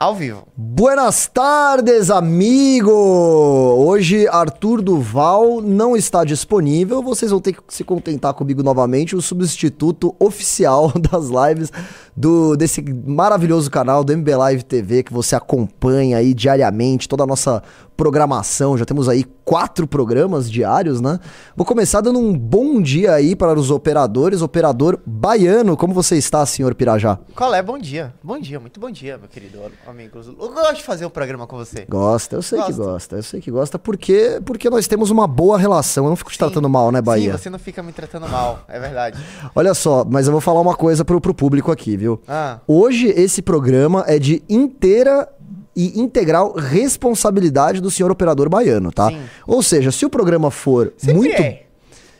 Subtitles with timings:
[0.00, 0.48] Ao vivo.
[0.56, 2.90] Buenas tardes, amigo!
[2.90, 9.20] Hoje Arthur Duval não está disponível, vocês vão ter que se contentar comigo novamente, o
[9.20, 11.70] substituto oficial das lives
[12.16, 17.26] do desse maravilhoso canal do MB Live TV que você acompanha aí diariamente, toda a
[17.26, 17.62] nossa
[18.00, 18.78] programação.
[18.78, 21.20] Já temos aí quatro programas diários, né?
[21.54, 24.40] Vou começar dando um bom dia aí para os operadores.
[24.40, 27.18] Operador baiano, como você está, senhor Pirajá?
[27.36, 27.62] Qual é?
[27.62, 28.14] Bom dia.
[28.22, 30.18] Bom dia, muito bom dia, meu querido amigo.
[30.18, 31.84] Eu gosto de fazer um programa com você.
[31.86, 33.16] Gosta, eu sei que gosta.
[33.16, 36.04] Eu sei que gosta porque, porque nós temos uma boa relação.
[36.04, 36.38] Eu não fico te Sim.
[36.38, 37.32] tratando mal, né, Bahia?
[37.32, 39.22] Sim, você não fica me tratando mal, é verdade.
[39.54, 42.18] Olha só, mas eu vou falar uma coisa pro, pro público aqui, viu?
[42.26, 42.60] Ah.
[42.66, 45.28] Hoje esse programa é de inteira
[45.74, 49.08] e integral responsabilidade do senhor operador baiano, tá?
[49.08, 49.20] Sim.
[49.46, 51.62] Ou seja, se o programa for Sempre muito é.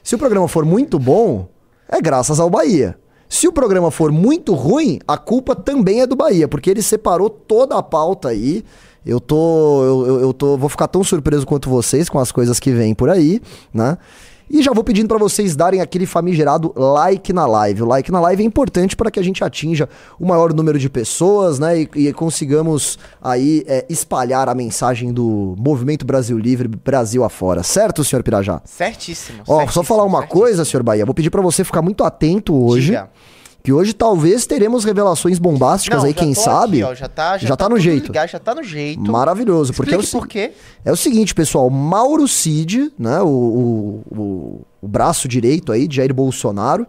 [0.03, 1.49] Se o programa for muito bom,
[1.89, 2.97] é graças ao Bahia.
[3.29, 7.31] Se o programa for muito ruim, a culpa também é do Bahia, porque ele separou
[7.31, 8.65] toda a pauta aí.
[9.07, 12.71] Eu tô eu, eu tô vou ficar tão surpreso quanto vocês com as coisas que
[12.73, 13.41] vêm por aí,
[13.73, 13.97] né?
[14.51, 17.83] E já vou pedindo para vocês darem aquele famigerado like na live.
[17.83, 20.91] O like na live é importante para que a gente atinja o maior número de
[20.91, 21.83] pessoas, né?
[21.83, 27.63] E, e consigamos aí é, espalhar a mensagem do Movimento Brasil Livre Brasil afora.
[27.63, 28.61] Certo, senhor Pirajá?
[28.65, 29.45] Certíssimo.
[29.47, 30.41] Ó, certíssimo, só falar uma certíssimo.
[30.41, 31.07] coisa, senhor Bahia.
[31.07, 32.87] Vou pedir para você ficar muito atento hoje.
[32.87, 33.09] Diga
[33.63, 36.83] que hoje talvez teremos revelações bombásticas Não, aí, quem sabe.
[36.83, 38.07] Aqui, ó, já tá, já, já tá, tá no jeito.
[38.07, 39.11] Ligado, já tá no jeito.
[39.11, 39.73] Maravilhoso.
[39.75, 40.53] Porque é o, por quê?
[40.85, 41.69] É o seguinte, pessoal.
[41.69, 46.87] Mauro Cid, né, o, o, o, o braço direito aí de Jair Bolsonaro,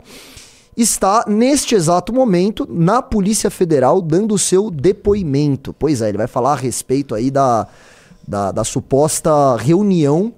[0.76, 5.76] está neste exato momento na Polícia Federal dando o seu depoimento.
[5.78, 7.68] Pois é, ele vai falar a respeito aí da,
[8.26, 10.34] da, da suposta reunião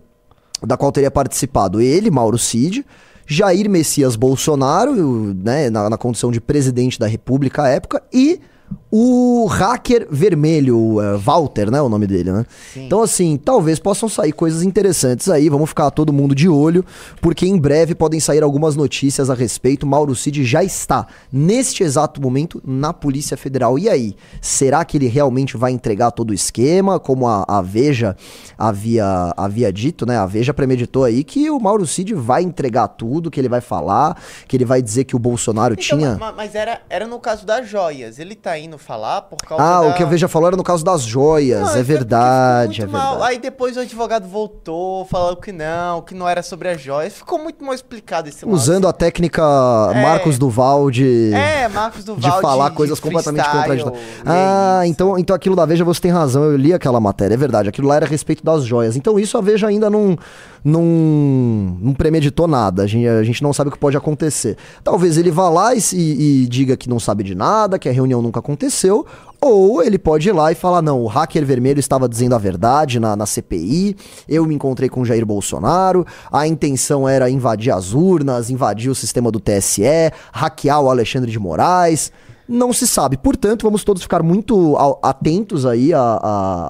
[0.65, 2.85] da qual teria participado ele, Mauro Cid,
[3.25, 8.39] Jair Messias Bolsonaro, né, na, na condição de presidente da República à época, e
[8.95, 11.81] o hacker vermelho, uh, Walter, né?
[11.81, 12.45] O nome dele, né?
[12.71, 12.85] Sim.
[12.85, 15.49] Então, assim, talvez possam sair coisas interessantes aí.
[15.49, 16.85] Vamos ficar todo mundo de olho,
[17.19, 19.87] porque em breve podem sair algumas notícias a respeito.
[19.87, 23.79] Mauro Cid já está, neste exato momento, na Polícia Federal.
[23.79, 24.15] E aí?
[24.39, 28.15] Será que ele realmente vai entregar todo o esquema, como a, a Veja
[28.55, 30.19] havia, havia dito, né?
[30.19, 34.21] A Veja premeditou aí que o Mauro Cid vai entregar tudo, que ele vai falar,
[34.47, 36.15] que ele vai dizer que o Bolsonaro então, tinha.
[36.19, 38.19] Mas, mas era, era no caso das joias.
[38.19, 39.87] Ele tá indo falar por causa Ah, da...
[39.87, 42.85] o que a Veja falou era no caso das joias, não, é, é verdade, é
[42.85, 43.23] verdade.
[43.23, 47.13] Aí depois o advogado voltou, falou que não, que não era sobre as joias.
[47.13, 48.55] Ficou muito mal explicado esse lance.
[48.55, 49.41] Usando a técnica
[49.93, 50.01] é.
[50.01, 51.31] Marcos Duval de...
[51.33, 53.99] É, Marcos Duval de falar de, coisas de completamente contraditórias.
[54.25, 57.69] Ah, então, então aquilo da Veja você tem razão, eu li aquela matéria, é verdade.
[57.69, 58.95] Aquilo lá era a respeito das joias.
[58.95, 60.17] Então isso a Veja ainda não
[60.63, 60.83] não,
[61.81, 62.83] não premeditou nada.
[62.83, 64.57] A gente, a gente não sabe o que pode acontecer.
[64.83, 67.91] Talvez ele vá lá e, e, e diga que não sabe de nada, que a
[67.91, 69.05] reunião nunca aconteceu,
[69.41, 72.99] ou ele pode ir lá e falar: não, o hacker vermelho estava dizendo a verdade
[72.99, 73.95] na, na CPI,
[74.27, 79.29] eu me encontrei com Jair Bolsonaro, a intenção era invadir as urnas, invadir o sistema
[79.29, 79.83] do TSE,
[80.31, 82.11] hackear o Alexandre de Moraes.
[82.47, 83.17] Não se sabe.
[83.17, 85.91] Portanto, vamos todos ficar muito atentos aí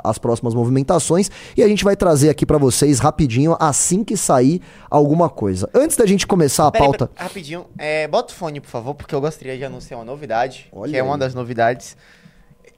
[0.04, 4.62] às próximas movimentações e a gente vai trazer aqui para vocês rapidinho assim que sair
[4.90, 5.70] alguma coisa.
[5.74, 7.10] Antes da gente começar a Pera pauta.
[7.16, 10.68] Aí, rapidinho, é, bota o fone, por favor, porque eu gostaria de anunciar uma novidade,
[10.72, 11.98] Olha que é uma das novidades.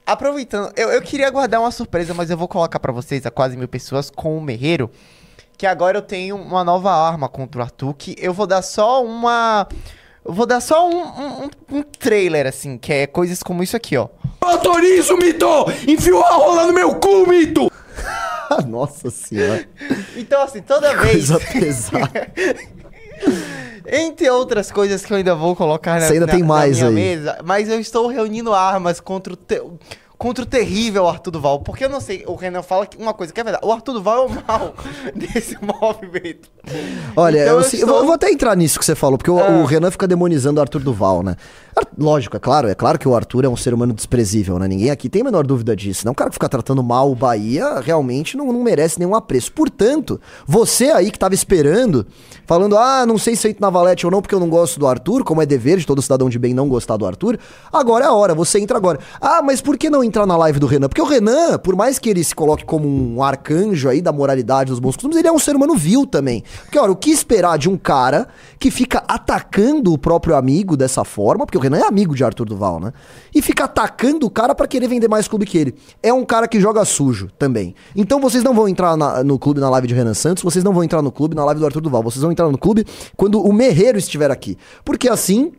[0.06, 3.56] Aproveitando, eu, eu queria guardar uma surpresa, mas eu vou colocar para vocês a quase
[3.56, 4.90] mil pessoas com o Merreiro.
[5.58, 9.04] Que agora eu tenho uma nova arma contra o Arthur, que eu vou dar só
[9.04, 9.66] uma
[10.26, 13.96] eu vou dar só um, um, um, trailer, assim, que é coisas como isso aqui,
[13.96, 14.08] ó.
[14.40, 15.46] Autorizo, Mito!
[15.86, 17.70] Enfiou a rola no meu cu, Mito!
[18.66, 19.68] Nossa senhora.
[20.16, 21.30] Então, assim, toda que vez.
[21.30, 22.32] Coisa pesada.
[23.86, 26.90] Entre outras coisas que eu ainda vou colocar na, Você ainda na, tem mais na
[26.90, 27.16] minha aí.
[27.16, 29.78] mesa, mas eu estou reunindo armas contra o teu
[30.18, 31.60] contra o terrível Arthur Duval.
[31.60, 33.64] Porque eu não sei, o Renan fala uma coisa que é verdade.
[33.66, 34.74] O Arthur Duval é o mal
[35.14, 36.50] desse movimento.
[37.16, 37.80] Olha, então eu, eu, estou...
[37.80, 39.34] eu, vou até entrar nisso que você falou, porque ah.
[39.34, 41.36] o, o, Renan fica demonizando o Arthur Duval, né?
[41.96, 44.66] Lógico, é claro, é claro que o Arthur é um ser humano desprezível, né?
[44.66, 46.04] Ninguém aqui tem a menor dúvida disso.
[46.04, 49.52] Não, um cara que fica tratando mal o Bahia realmente não, não merece nenhum apreço.
[49.52, 52.06] Portanto, você aí que tava esperando,
[52.46, 54.80] falando, ah, não sei se eu entro na Valete ou não, porque eu não gosto
[54.80, 57.38] do Arthur, como é dever de todo cidadão de bem não gostar do Arthur,
[57.72, 58.98] agora é a hora, você entra agora.
[59.20, 60.88] Ah, mas por que não entrar na live do Renan?
[60.88, 64.70] Porque o Renan, por mais que ele se coloque como um arcanjo aí da moralidade
[64.70, 66.42] dos bons costumes, ele é um ser humano vil também.
[66.62, 71.04] Porque, olha, o que esperar de um cara que fica atacando o próprio amigo dessa
[71.04, 72.92] forma, porque o Renan é amigo de Arthur Duval, né?
[73.34, 75.74] E fica atacando o cara para querer vender mais clube que ele.
[76.02, 77.74] É um cara que joga sujo também.
[77.94, 80.72] Então vocês não vão entrar na, no clube na live de Renan Santos, vocês não
[80.72, 82.86] vão entrar no clube na live do Arthur Duval, vocês vão entrar no clube
[83.16, 84.56] quando o Merreiro estiver aqui.
[84.84, 85.52] Porque assim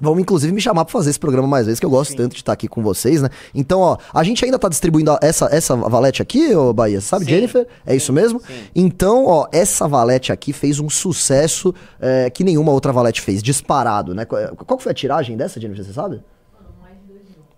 [0.00, 2.16] Vão inclusive me chamar pra fazer esse programa mais vezes, que eu gosto Sim.
[2.16, 3.28] tanto de estar aqui com vocês, né?
[3.54, 7.30] Então, ó, a gente ainda tá distribuindo essa, essa valete aqui, ô Bahia, sabe, Sim.
[7.30, 7.66] Jennifer?
[7.86, 8.40] É isso mesmo?
[8.40, 8.64] Sim.
[8.74, 14.14] Então, ó, essa valete aqui fez um sucesso é, que nenhuma outra valete fez, disparado,
[14.14, 14.24] né?
[14.24, 16.20] Qual, foi a tiragem dessa, Jennifer, você sabe?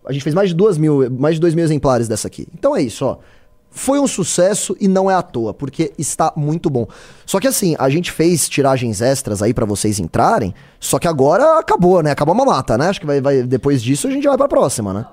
[0.06, 2.46] A gente fez mais de duas mil, mais de dois mil exemplares dessa aqui.
[2.54, 3.18] Então é isso, ó.
[3.78, 6.86] Foi um sucesso e não é à toa, porque está muito bom.
[7.26, 11.58] Só que assim, a gente fez tiragens extras aí pra vocês entrarem, só que agora
[11.58, 12.10] acabou, né?
[12.10, 12.88] Acabou a mamata, né?
[12.88, 15.06] Acho que vai, vai- depois disso a gente vai pra próxima, né?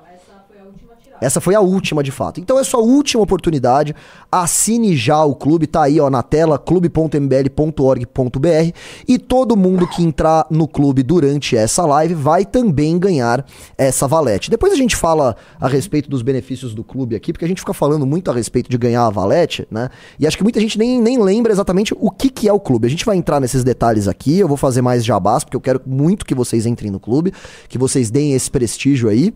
[1.24, 2.40] Essa foi a última de fato.
[2.40, 3.96] Então é sua última oportunidade.
[4.31, 8.72] Assine já o clube, tá aí ó na tela clube.mbl.org.br
[9.08, 13.46] e todo mundo que entrar no clube durante essa live vai também ganhar
[13.78, 14.50] essa valete.
[14.50, 17.74] Depois a gente fala a respeito dos benefícios do clube aqui, porque a gente fica
[17.74, 19.90] falando muito a respeito de ganhar a valete, né?
[20.20, 22.88] E acho que muita gente nem, nem lembra exatamente o que, que é o clube.
[22.88, 25.81] A gente vai entrar nesses detalhes aqui, eu vou fazer mais jabás, porque eu quero
[25.86, 27.34] muito que vocês entrem no clube,
[27.70, 29.34] que vocês deem esse prestígio aí.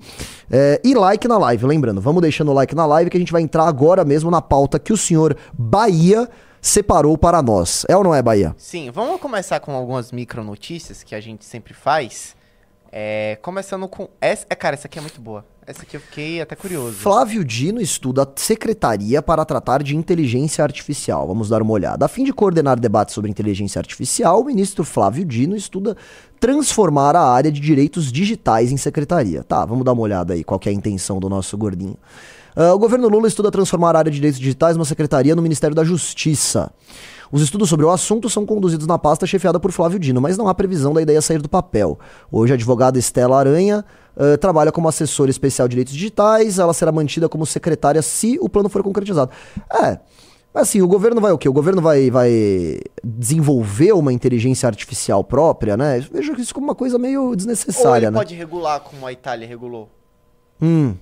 [0.50, 3.31] É, e like na live, lembrando, vamos deixando o like na live que a gente
[3.31, 6.27] vai entrar agora mesmo na pauta que o senhor Bahia
[6.62, 7.85] separou para nós.
[7.88, 8.53] É ou não é, Bahia?
[8.57, 12.35] Sim, vamos começar com algumas micro notícias que a gente sempre faz.
[12.91, 14.45] É, começando com essa.
[14.50, 15.45] É, cara, essa aqui é muito boa.
[15.68, 16.96] Essa aqui eu fiquei até curioso.
[16.96, 21.28] Flávio Dino estuda a secretaria para tratar de inteligência artificial.
[21.28, 22.06] Vamos dar uma olhada.
[22.06, 25.98] A fim de coordenar debates sobre inteligência artificial, o ministro Flávio Dino estuda
[26.40, 29.44] transformar a área de direitos digitais em secretaria.
[29.44, 31.98] Tá, vamos dar uma olhada aí qual é a intenção do nosso gordinho.
[32.56, 35.75] Ah, o governo Lula estuda transformar a área de direitos digitais numa secretaria no Ministério
[35.75, 36.72] da Justiça.
[37.31, 40.47] Os estudos sobre o assunto são conduzidos na pasta chefiada por Flávio Dino, mas não
[40.47, 42.00] há previsão da ideia sair do papel.
[42.31, 43.83] Hoje, a advogada Estela Aranha
[44.19, 48.50] eh, trabalha como assessora especial de direitos digitais, ela será mantida como secretária se o
[48.50, 49.29] plano for concretizado.
[49.71, 50.00] É,
[50.53, 51.47] assim, o governo vai o quê?
[51.47, 56.00] O governo vai, vai desenvolver uma inteligência artificial própria, né?
[56.12, 58.18] Vejo isso como uma coisa meio Ou desnecessária, ele né?
[58.18, 59.88] pode regular como a Itália regulou.
[60.59, 60.95] Hum,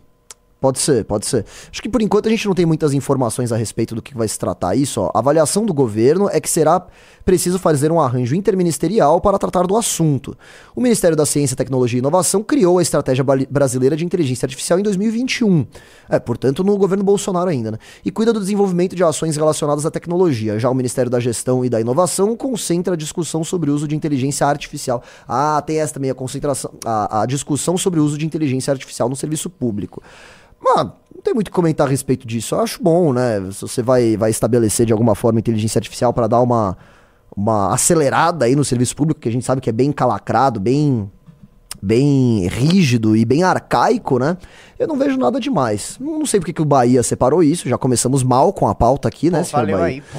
[0.65, 1.45] pode ser, pode ser.
[1.71, 4.27] Acho que por enquanto a gente não tem muitas informações a respeito do que vai
[4.27, 4.99] se tratar isso.
[4.99, 5.11] Ó.
[5.13, 6.83] A avaliação do governo é que será
[7.23, 10.35] preciso fazer um arranjo interministerial para tratar do assunto.
[10.75, 14.83] O Ministério da Ciência, Tecnologia e Inovação criou a Estratégia Brasileira de Inteligência Artificial em
[14.83, 15.67] 2021.
[16.09, 17.77] É, portanto, no governo Bolsonaro ainda, né?
[18.03, 20.57] E cuida do desenvolvimento de ações relacionadas à tecnologia.
[20.57, 23.95] Já o Ministério da Gestão e da Inovação concentra a discussão sobre o uso de
[23.95, 25.03] inteligência artificial.
[25.27, 29.07] Ah, tem essa também, a concentração, a, a discussão sobre o uso de inteligência artificial
[29.07, 30.01] no serviço público.
[30.61, 32.55] Mano, não tem muito o que comentar a respeito disso.
[32.55, 33.39] Eu acho bom, né?
[33.51, 36.77] Se você vai, vai estabelecer de alguma forma inteligência artificial para dar uma,
[37.35, 41.09] uma acelerada aí no serviço público, que a gente sabe que é bem calacrado, bem
[41.81, 44.37] bem rígido e bem arcaico, né?
[44.77, 45.95] Eu não vejo nada demais.
[45.99, 49.31] Não, sei porque que o Bahia separou isso, já começamos mal com a pauta aqui,
[49.31, 49.95] né, Pô, senhor valeu Bahia?
[49.95, 50.17] aí, pô.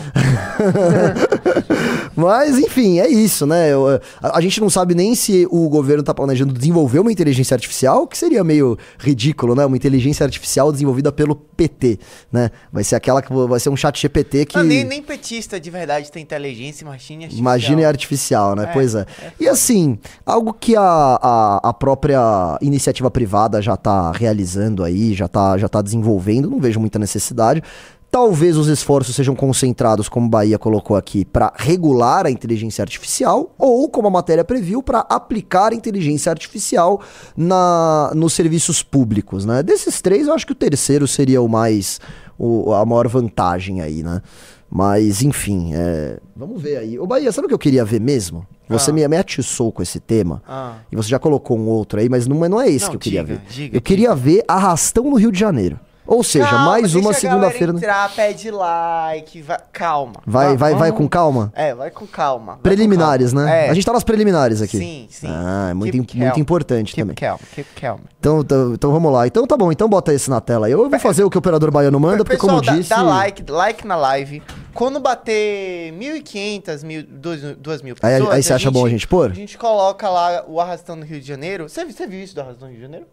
[2.16, 3.70] Mas, enfim, é isso, né?
[3.70, 7.54] Eu, a, a gente não sabe nem se o governo tá planejando desenvolver uma inteligência
[7.54, 9.66] artificial, que seria meio ridículo, né?
[9.66, 11.98] Uma inteligência artificial desenvolvida pelo PT,
[12.32, 12.50] né?
[12.72, 14.56] Vai ser aquela que vai ser um chat GPT que.
[14.56, 17.38] Não, nem, nem petista de verdade tem inteligência, imagine artificial.
[17.38, 18.64] Imagina é artificial, né?
[18.64, 19.06] É, pois é.
[19.22, 25.14] é e assim, algo que a, a, a própria iniciativa privada já tá realizando aí,
[25.14, 27.62] já tá, já tá desenvolvendo, não vejo muita necessidade.
[28.10, 33.88] Talvez os esforços sejam concentrados, como Bahia colocou aqui, para regular a inteligência artificial, ou,
[33.90, 37.00] como a matéria previu, para aplicar a inteligência artificial
[37.36, 39.62] na, nos serviços públicos, né?
[39.62, 42.00] Desses três, eu acho que o terceiro seria o mais.
[42.38, 44.22] O, a maior vantagem aí, né?
[44.70, 46.98] Mas, enfim, é, vamos ver aí.
[46.98, 48.46] Ô, Bahia, sabe o que eu queria ver mesmo?
[48.68, 48.94] Você Ah.
[48.94, 50.42] me, me atiçou com esse tema.
[50.46, 50.78] Ah.
[50.90, 52.96] E você já colocou um outro aí, mas não, é- não é esse Não, que
[52.96, 53.52] eu queria diga, ver.
[53.52, 55.78] diga, eu queria ver Arrastão no Rio de Janeiro.
[56.06, 57.72] Ou seja, Calma, mais uma a segunda-feira.
[57.72, 60.14] no- galera entrar, pede like, vai, calma.
[60.26, 61.52] Vai, vai, vai com calma?
[61.54, 62.46] É, vai com calma.
[62.52, 63.46] vai com Preliminares, calma.
[63.50, 63.66] né?
[63.66, 63.70] É.
[63.70, 64.78] A gente tá nas preliminares aqui.
[64.78, 65.26] Sim, sim.
[65.28, 66.40] Ah, é muito, Keep muito calm.
[66.40, 67.14] importante Keep também.
[67.16, 67.98] calm, keep calm.
[68.20, 69.26] Então, então, então vamos lá.
[69.26, 70.72] Então tá bom, então bota esse na tela aí.
[70.72, 72.90] Eu vou fazer o que o operador baiano manda, porque Pessoal, como dá, disse.
[72.90, 74.42] dá like, like na live.
[74.74, 78.34] Quando bater 1.500, mil, 2 mil Aí- pessoas...
[78.34, 79.30] aí você acha bom a gente pôr?
[79.30, 81.68] A gente coloca lá o Arrastão no Rio de Janeiro.
[81.68, 83.06] Você, você viu isso do Arrastão no Rio de Janeiro?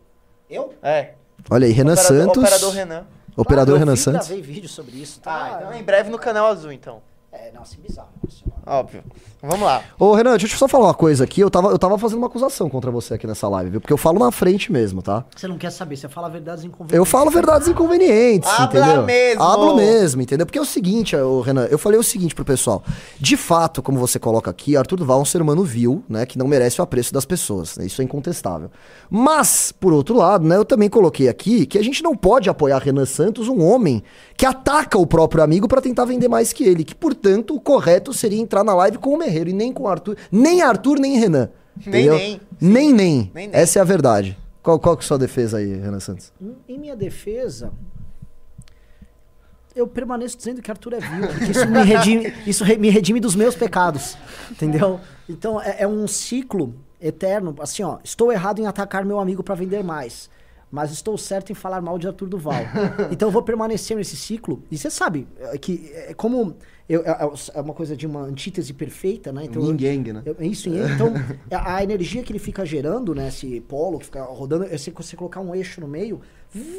[0.49, 0.73] Eu?
[0.83, 1.11] É.
[1.49, 2.43] Olha aí, Renan Operador- Santos.
[2.43, 3.03] Operador Renan.
[3.35, 4.27] Operador Ah, eu Renan Santos.
[4.27, 5.19] gravei vídeo sobre isso.
[5.25, 5.57] Ah, Tá?
[5.61, 7.01] então em breve no canal azul, então.
[7.33, 8.09] É, nossa, bizarro.
[8.29, 8.61] isso, mano.
[8.79, 9.03] Óbvio.
[9.41, 9.81] Vamos lá.
[9.99, 11.41] Ô, Renan, deixa eu só falar uma coisa aqui.
[11.41, 13.81] Eu tava, eu tava fazendo uma acusação contra você aqui nessa live, viu?
[13.81, 15.25] Porque eu falo na frente mesmo, tá?
[15.35, 16.95] Você não quer saber, você fala verdades inconvenientes.
[16.95, 19.03] Eu falo verdades inconvenientes, Habla entendeu?
[19.03, 19.43] mesmo.
[19.43, 20.45] Hablo mesmo, entendeu?
[20.45, 22.83] Porque é o seguinte, ô, Renan, eu falei o seguinte pro pessoal.
[23.19, 26.25] De fato, como você coloca aqui, Arthur Duval é um ser humano vil, né?
[26.25, 27.75] Que não merece o apreço das pessoas.
[27.77, 28.69] né, Isso é incontestável.
[29.09, 30.55] Mas, por outro lado, né?
[30.55, 34.03] Eu também coloquei aqui que a gente não pode apoiar Renan Santos, um homem
[34.37, 36.83] que ataca o próprio amigo pra tentar vender mais que ele.
[36.83, 39.87] Que, portanto, o correto seria entrar na live com o Merreiro e nem com o
[39.87, 40.17] Arthur.
[40.31, 41.49] Nem Arthur, nem Renan.
[41.85, 42.09] Nem.
[42.09, 42.41] Nem, nem.
[42.61, 43.49] Nem, nem.
[43.53, 44.37] Essa é a verdade.
[44.61, 46.31] Qual, qual que é a sua defesa aí, Renan Santos?
[46.67, 47.71] Em minha defesa,
[49.75, 53.19] eu permaneço dizendo que Arthur é vil, porque isso me redime, isso re- me redime
[53.19, 54.15] dos meus pecados,
[54.51, 54.99] entendeu?
[55.27, 59.55] Então é, é um ciclo eterno, assim ó, estou errado em atacar meu amigo para
[59.55, 60.29] vender mais,
[60.71, 62.53] mas estou certo em falar mal de Arthur Duval.
[63.11, 66.55] Então eu vou permanecer nesse ciclo, e você sabe é, que é como
[66.93, 69.45] eu- é, é uma coisa de uma antítese perfeita, né?
[69.45, 70.21] Então, Yin Yang, né?
[70.25, 70.75] eu- é isso, hein?
[70.95, 71.13] então
[71.51, 73.27] a, a energia que ele fica gerando, né?
[73.27, 76.21] Esse polo que fica rodando, é se você colocar um eixo no meio,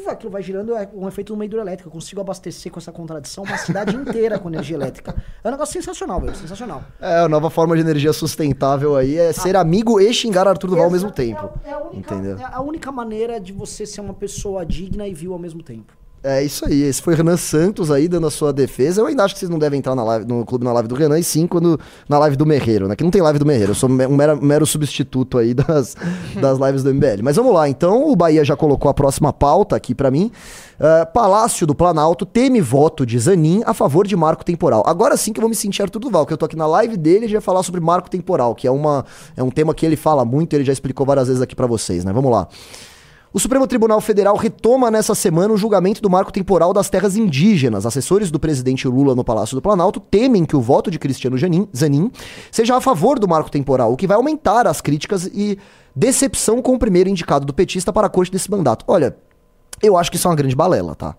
[0.07, 1.87] aquilo vai girando, é um efeito de uma hidrelétrica.
[1.87, 5.15] Eu consigo abastecer com essa contradição uma cidade inteira com energia elétrica.
[5.43, 6.83] É um negócio sensacional, velho, sensacional.
[6.99, 10.85] É, a nova forma de energia sustentável aí é ser amigo e xingar Arthur Duval
[10.85, 11.49] ao mesmo tempo.
[11.65, 12.37] É, é a única, entendeu?
[12.39, 15.93] é a única maneira de você ser uma pessoa digna e vil ao mesmo tempo.
[16.27, 16.81] É isso aí.
[16.81, 18.99] Esse foi o Renan Santos aí dando a sua defesa.
[19.01, 20.95] Eu ainda acho que vocês não devem entrar na live, no clube na live do
[20.95, 21.79] Renan, e sim quando,
[22.09, 22.95] na live do Merreiro, né?
[22.95, 23.71] Que não tem live do Merreiro.
[23.71, 25.95] Eu sou um mero, mero substituto aí das,
[26.41, 27.21] das lives do MBL.
[27.21, 27.69] Mas vamos lá.
[27.69, 30.31] Então, o Bahia já colocou a próxima pauta aqui pra mim.
[30.79, 34.83] Ah, Palácio do Planalto teme voto de Zanin a favor de marco temporal.
[34.85, 36.97] Agora sim que eu vou me sentir Arthur Duval, que eu tô aqui na live
[36.97, 39.05] dele e já falar sobre marco temporal, que é, uma,
[39.37, 42.03] é um tema que ele fala muito, ele já explicou várias vezes aqui pra vocês,
[42.03, 42.11] né?
[42.11, 42.47] Vamos lá.
[43.35, 47.85] O Supremo Tribunal Federal retoma nessa semana o julgamento do marco temporal das terras indígenas.
[47.85, 51.35] Assessores do presidente Lula no Palácio do Planalto temem que o voto de Cristiano
[51.75, 52.09] Zanin
[52.49, 55.59] seja a favor do marco temporal, o que vai aumentar as críticas e
[55.93, 58.85] decepção com o primeiro indicado do petista para a corte desse mandato.
[58.87, 59.17] Olha,
[59.83, 61.13] eu acho que isso é uma grande balela, tá?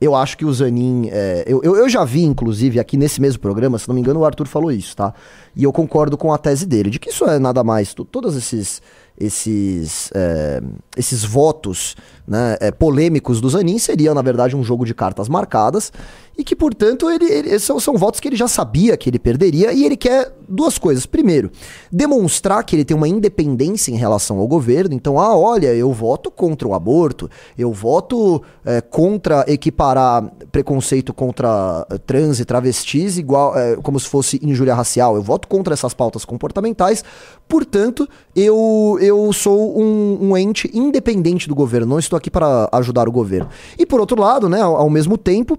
[0.00, 1.08] Eu acho que o Zanin.
[1.12, 4.20] é, eu, eu, eu já vi, inclusive, aqui nesse mesmo programa, se não me engano,
[4.20, 5.12] o Arthur falou isso, tá?
[5.54, 7.92] E eu concordo com a tese dele, de que isso é nada mais.
[7.94, 8.82] to- Todos esses.
[9.16, 10.60] Esses, é,
[10.96, 11.94] esses votos
[12.26, 15.92] né, é, polêmicos do Zanin seriam, na verdade, um jogo de cartas marcadas
[16.36, 19.72] e que, portanto, ele, ele- são, são votos que ele já sabia que ele perderia
[19.72, 21.06] e ele quer duas coisas.
[21.06, 21.48] Primeiro,
[21.92, 24.94] demonstrar que ele tem uma independência em relação ao governo.
[24.94, 31.86] Então, ah, olha, eu voto contra o aborto, eu voto é, contra equiparar preconceito contra
[31.90, 35.16] eh, trans e travestis igual como se fosse injúria racial.
[35.16, 37.04] Eu voto contra essas pautas comportamentais.
[37.48, 41.86] Portanto, eu, eu sou um, um ente independente do governo.
[41.86, 43.48] Não estou aqui para ajudar o governo.
[43.78, 45.58] E por outro lado, né, ao, ao mesmo tempo,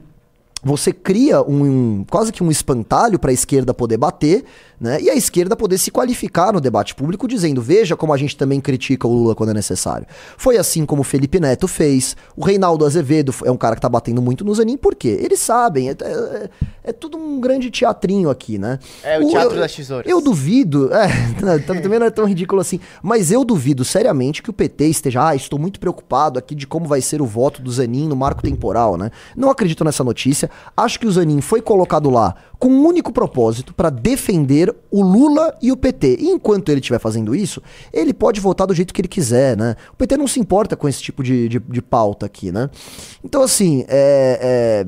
[0.65, 4.43] você cria um, quase que um espantalho para a esquerda poder bater,
[4.81, 4.99] né?
[4.99, 8.59] E a esquerda poder se qualificar no debate público dizendo: veja como a gente também
[8.59, 10.05] critica o Lula quando é necessário.
[10.37, 12.17] Foi assim como o Felipe Neto fez.
[12.35, 15.19] O Reinaldo Azevedo é um cara que tá batendo muito no Zanin, por quê?
[15.21, 16.49] Eles sabem, é, é-
[16.85, 18.79] é tudo um grande teatrinho aqui, né?
[19.03, 20.09] É o teatro eu- das tesouras.
[20.11, 21.07] Eu duvido, é,
[21.41, 25.27] não, também não é tão ridículo assim, mas eu duvido seriamente que o PT esteja,
[25.29, 28.41] ah, estou muito preocupado aqui de como vai ser o voto do Zanin no marco
[28.41, 29.09] temporal, né?
[29.37, 30.49] Não acredito nessa notícia.
[30.75, 35.57] Acho que o Zanin foi colocado lá com um único propósito para defender o Lula
[35.61, 36.17] e o PT.
[36.19, 37.61] E enquanto ele estiver fazendo isso,
[37.93, 39.75] ele pode votar do jeito que ele quiser, né?
[39.93, 42.69] O PT não se importa com esse tipo de, de, de pauta aqui, né?
[43.23, 44.85] Então, assim, é-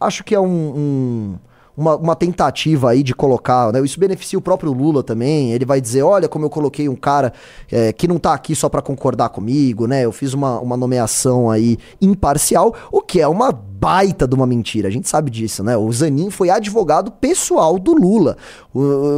[0.00, 1.38] acho que é um, um-
[1.76, 3.80] uma, uma tentativa aí de colocar, né?
[3.84, 5.52] Isso beneficia o próprio Lula também.
[5.52, 7.32] Ele vai dizer, olha como eu coloquei um cara
[7.70, 10.04] é, que não tá aqui só pra concordar comigo, né?
[10.04, 14.88] Eu fiz uma, uma nomeação aí imparcial, o que é uma baita de uma mentira.
[14.88, 15.76] A gente sabe disso, né?
[15.76, 18.36] O Zanin foi advogado pessoal do Lula.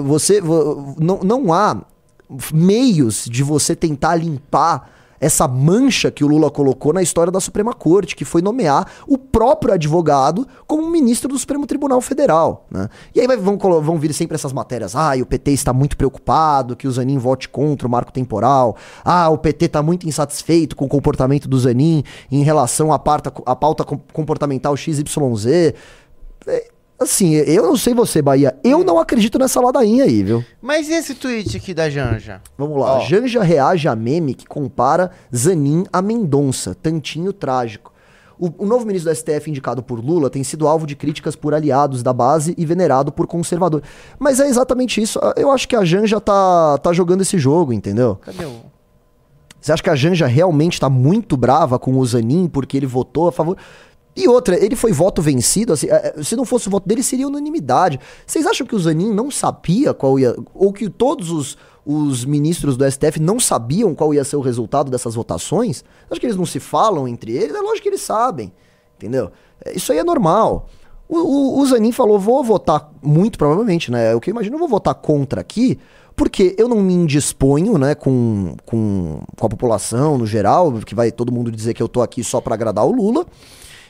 [0.07, 1.77] Você vo- não, não há
[2.53, 7.73] meios de você tentar limpar essa mancha que o Lula colocou na história da Suprema
[7.73, 12.67] Corte, que foi nomear o próprio advogado como ministro do Supremo Tribunal Federal.
[12.71, 12.89] Né?
[13.15, 14.95] E aí vai- vão, vão vir sempre essas matérias.
[14.97, 18.77] Ah, o PT está muito preocupado que o Zanin vote contra o marco temporal.
[19.05, 23.33] Ah, o PT está muito insatisfeito com o comportamento do Zanin em relação à, parta,
[23.47, 25.75] à pauta com- comportamental XYZ.
[26.47, 26.69] É,
[26.99, 28.59] Assim, eu não sei você, Bahia.
[28.65, 30.43] Eu não acredito nessa ladainha aí, viu?
[30.63, 32.41] Mas e esse tweet aqui da Janja?
[32.57, 32.97] Vamos lá.
[32.97, 33.01] Ó.
[33.01, 36.75] Janja reage a meme que compara Zanin a Mendonça.
[36.75, 37.93] Tantinho trágico.
[38.39, 41.55] O, o novo ministro do STF indicado por Lula tem sido alvo de críticas por
[41.55, 43.83] aliados da base e venerado por conservador.
[44.19, 45.19] Mas é exatamente isso.
[45.37, 48.17] Eu acho que a Janja tá, tá jogando esse jogo, entendeu?
[48.23, 48.77] Cadê o.
[49.61, 53.27] Você acha que a Janja realmente tá muito brava com o Zanin porque ele votou
[53.27, 53.57] a favor?
[54.17, 57.03] E outra, ele foi voto vencido, assim, é, é, se não fosse o voto dele,
[57.03, 58.01] seria unanimidade.
[58.27, 60.35] Vocês acham que o Zanin não sabia qual ia.
[60.55, 64.91] Ou que todos os, os ministros do STF não sabiam qual ia ser o resultado
[64.91, 65.85] dessas votações?
[66.11, 68.51] Acho que eles não se falam entre eles, é lógico que eles sabem.
[68.97, 69.31] Entendeu?
[69.63, 70.67] É, Isso aí é normal.
[71.07, 74.15] O, o, o Zanin falou: vou votar, muito provavelmente, né?
[74.15, 75.79] O que eu imagino, eu vou votar contra aqui,
[76.17, 81.13] porque eu não me indisponho, né, com, com, com a população no geral, que vai
[81.13, 83.27] todo mundo dizer que eu tô aqui só pra agradar o Lula.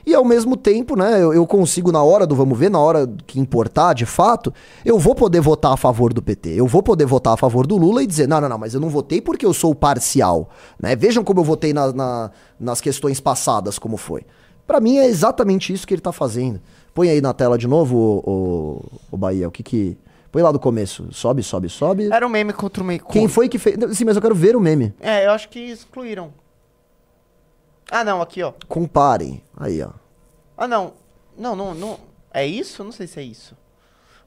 [0.07, 3.13] E ao mesmo tempo, né, eu, eu, consigo, na hora do vamos ver, na hora
[3.27, 6.51] que importar de fato, eu vou poder votar a favor do PT.
[6.51, 8.79] Eu vou poder votar a favor do Lula e dizer, não, não, não, mas eu
[8.79, 10.49] não votei porque eu sou parcial.
[10.81, 10.95] Né?
[10.95, 14.23] Vejam como eu votei na, na, nas questões passadas, como foi.
[14.65, 16.61] Para mim é exatamente isso que ele tá fazendo.
[16.95, 19.99] Põe aí na tela de novo, o, o, o Bahia, o que que.
[20.31, 21.09] Põe lá do começo.
[21.11, 22.13] Sobe, sobe, sobe.
[22.13, 23.05] Era um meme contra o meio.
[23.07, 23.77] Quem foi que fez.
[23.97, 24.95] Sim, mas eu quero ver o meme.
[25.01, 26.33] É, eu acho que excluíram.
[27.91, 28.53] Ah, não, aqui, ó.
[28.69, 29.43] Comparem.
[29.57, 29.91] Aí, ó.
[30.57, 30.93] Ah, não.
[31.39, 31.99] Não, não, não.
[32.33, 32.83] É isso?
[32.83, 33.57] Não sei se é isso.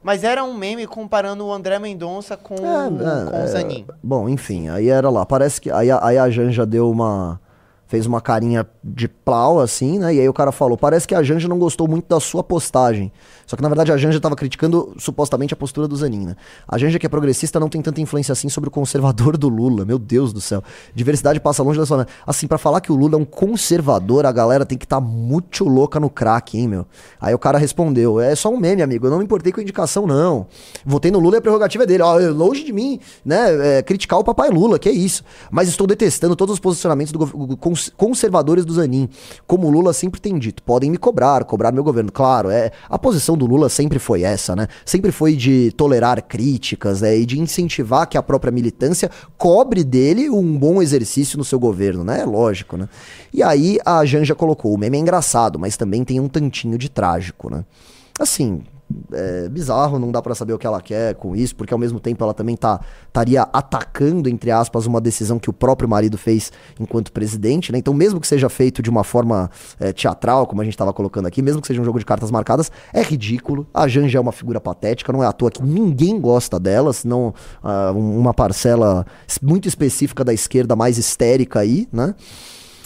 [0.02, 3.86] Mas era um meme comparando o André Mendonça com, é, é, com o Zanin.
[3.90, 5.26] É, bom, enfim, aí era lá.
[5.26, 5.70] Parece que.
[5.70, 7.40] Aí, aí a Janja deu uma
[7.90, 10.14] fez uma carinha de plau, assim, né?
[10.14, 13.12] E aí o cara falou: parece que a Janja não gostou muito da sua postagem.
[13.48, 16.36] Só que na verdade a Janja tava criticando supostamente a postura do Zanin, né?
[16.68, 19.86] A Janja, que é progressista, não tem tanta influência assim sobre o conservador do Lula.
[19.86, 20.64] Meu Deus do céu.
[20.94, 22.06] Diversidade passa longe da sua.
[22.28, 25.02] Assim, para falar que o Lula é um conservador, a galera tem que estar tá
[25.02, 26.86] muito louca no crack, hein, meu?
[27.20, 29.08] Aí o cara respondeu: é só um meme, amigo.
[29.08, 30.46] Eu não me importei com a indicação, não.
[30.86, 32.04] Votei no Lula e a prerrogativa é dele.
[32.04, 33.78] Ó, longe de mim, né?
[33.80, 35.24] É, criticar o papai Lula, que é isso.
[35.50, 39.08] Mas estou detestando todos os posicionamentos do conservadores do Zanin.
[39.48, 42.12] Como Lula sempre tem dito, podem me cobrar, cobrar meu governo.
[42.12, 44.68] Claro, é a posição do Lula sempre foi essa, né?
[44.84, 47.18] Sempre foi de tolerar críticas, né?
[47.18, 52.04] E de incentivar que a própria militância cobre dele um bom exercício no seu governo,
[52.04, 52.22] né?
[52.22, 52.90] É lógico, né?
[53.34, 56.90] E aí a Janja colocou, o meme é engraçado, mas também tem um tantinho de
[56.90, 57.64] trágico, né?
[58.20, 58.64] Assim,
[59.12, 62.00] é, bizarro, não dá para saber o que ela quer com isso, porque ao mesmo
[62.00, 66.52] tempo ela também tá estaria atacando entre aspas uma decisão que o próprio marido fez
[66.80, 67.78] enquanto presidente, né?
[67.78, 71.28] Então, mesmo que seja feito de uma forma é, teatral, como a gente estava colocando
[71.28, 73.68] aqui, mesmo que seja um jogo de cartas marcadas, é ridículo.
[73.74, 77.34] A Janja é uma figura patética, não é à toa que ninguém gosta dela, senão
[77.64, 79.06] uh, uma parcela
[79.42, 82.16] muito específica da esquerda mais histérica aí, né?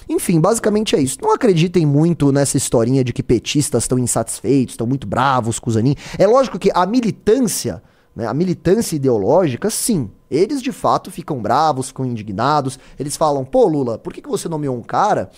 [0.07, 1.17] Enfim, basicamente é isso.
[1.21, 5.73] Não acreditem muito nessa historinha de que petistas estão insatisfeitos, estão muito bravos com o
[5.73, 5.95] Zanin.
[6.17, 7.81] É lógico que a militância,
[8.15, 12.79] né, a militância ideológica, sim, eles de fato ficam bravos, ficam indignados.
[12.99, 15.29] Eles falam, pô, Lula, por que, que você nomeou um cara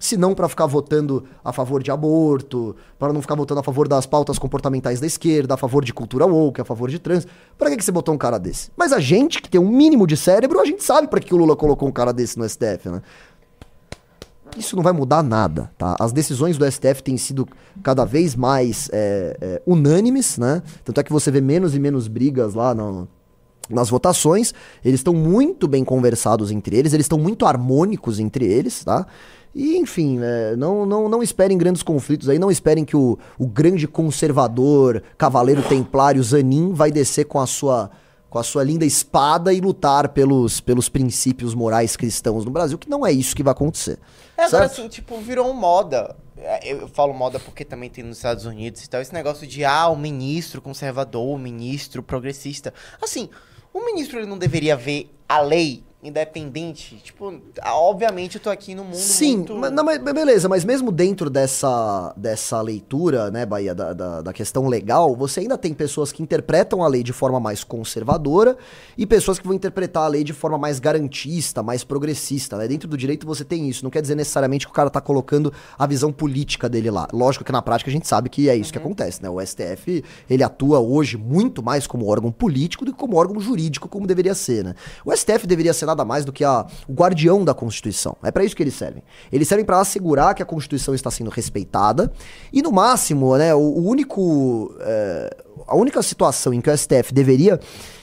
[0.00, 3.86] se não para ficar votando a favor de aborto, para não ficar votando a favor
[3.86, 7.26] das pautas comportamentais da esquerda, a favor de cultura woke, a favor de trans.
[7.58, 8.70] Para que, que você botou um cara desse?
[8.74, 11.36] Mas a gente, que tem um mínimo de cérebro, a gente sabe para que o
[11.36, 13.02] Lula colocou um cara desse no STF, né?
[14.58, 15.96] Isso não vai mudar nada, tá?
[15.98, 17.46] As decisões do STF têm sido
[17.82, 20.62] cada vez mais é, é, unânimes, né?
[20.84, 23.08] Tanto é que você vê menos e menos brigas lá no,
[23.68, 24.52] nas votações.
[24.84, 29.06] Eles estão muito bem conversados entre eles, eles estão muito harmônicos entre eles, tá?
[29.54, 33.46] E, enfim, é, não, não, não esperem grandes conflitos aí, não esperem que o, o
[33.46, 37.90] grande conservador, cavaleiro templário Zanin vai descer com a sua
[38.30, 42.88] com a sua linda espada e lutar pelos, pelos princípios morais cristãos no Brasil, que
[42.88, 43.98] não é isso que vai acontecer.
[44.38, 46.16] É, agora assim, tipo, virou moda.
[46.38, 49.00] É, eu falo moda porque também tem nos Estados Unidos e tal.
[49.00, 52.72] Esse negócio de, ah, o ministro conservador, o ministro progressista.
[53.02, 53.28] Assim,
[53.74, 56.96] o ministro ele não deveria ver a lei independente.
[56.96, 59.54] Tipo, obviamente eu tô aqui no mundo Sim, muito...
[59.54, 64.32] mas, não, mas beleza, mas mesmo dentro dessa, dessa leitura, né, Bahia, da, da, da,
[64.32, 68.56] questão legal, você ainda tem pessoas que interpretam a lei de forma mais conservadora
[68.96, 72.66] e pessoas que vão interpretar a lei de forma mais garantista, mais progressista, né?
[72.66, 73.84] Dentro do direito você tem isso.
[73.84, 77.08] Não quer dizer necessariamente que o cara tá colocando a visão política dele lá.
[77.12, 78.72] Lógico que na prática a gente sabe que é isso uhum.
[78.72, 79.28] que acontece, né?
[79.28, 83.88] O STF, ele atua hoje muito mais como órgão político do que como órgão jurídico,
[83.88, 84.74] como deveria ser, né?
[85.04, 88.16] O STF deveria ser nada mais do que a, o guardião da Constituição.
[88.22, 89.02] É para isso que eles servem.
[89.30, 92.12] Eles servem para assegurar que a Constituição está sendo respeitada
[92.52, 94.74] e, no máximo, né, o, o único.
[94.80, 97.60] É, a única situação em que o STF deveria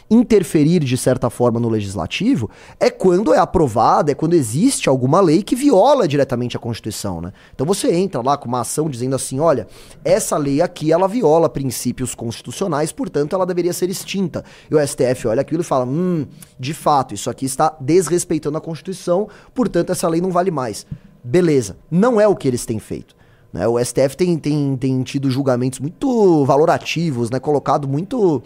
[0.09, 5.43] interferir de certa forma no legislativo é quando é aprovada, é quando existe alguma lei
[5.43, 7.33] que viola diretamente a Constituição, né?
[7.53, 9.67] Então você entra lá com uma ação dizendo assim, olha,
[10.03, 14.43] essa lei aqui ela viola princípios constitucionais, portanto ela deveria ser extinta.
[14.71, 16.25] E o STF olha aquilo e fala, hum,
[16.59, 20.85] de fato, isso aqui está desrespeitando a Constituição, portanto essa lei não vale mais.
[21.23, 23.15] Beleza, não é o que eles têm feito.
[23.51, 23.67] Né?
[23.67, 27.39] O STF tem, tem, tem tido julgamentos muito valorativos, né?
[27.39, 28.41] colocado muito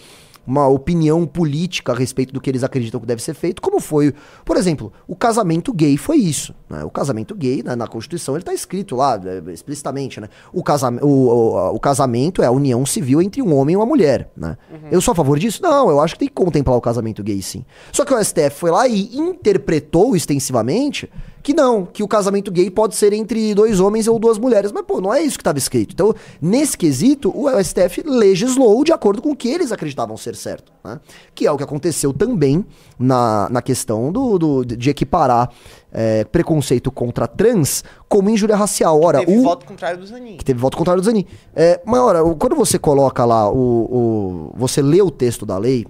[0.46, 4.14] uma opinião política a respeito do que eles acreditam que deve ser feito, como foi,
[4.44, 6.54] por exemplo, o casamento gay foi isso.
[6.70, 6.84] Né?
[6.84, 10.30] O casamento gay, né, na Constituição, ele está escrito lá é, explicitamente, né?
[10.52, 13.86] O, casam o, o, o, casamento é a união civil entre um homem e uma
[13.86, 14.30] mulher.
[14.36, 14.58] Né?
[14.72, 14.90] Uhum.
[14.92, 15.62] Eu sou a favor disso?
[15.62, 17.66] Não, eu acho que tem que contemplar o casamento gay sim.
[17.92, 21.10] Só que o STF foi lá e interpretou extensivamente
[21.42, 24.72] que não, que o casamento gay pode ser entre dois homens ou duas mulheres.
[24.72, 25.94] Mas, pô, não é isso que estava escrito.
[25.94, 30.72] Então, nesse quesito, o STF legislou de acordo com o que eles acreditavam ser certo.
[30.84, 31.00] Né?
[31.34, 32.66] Que é o que aconteceu também
[32.98, 35.50] na, na questão do, do de equiparar
[35.92, 39.02] é, preconceito contra trans como injúria racial.
[39.02, 40.38] Ora, teve o, voto contrário do Zanin.
[40.38, 41.26] Que teve voto contrário do Zanin.
[41.56, 44.54] É, mas, ora, quando você coloca lá o, o.
[44.58, 45.86] Você lê o texto da lei,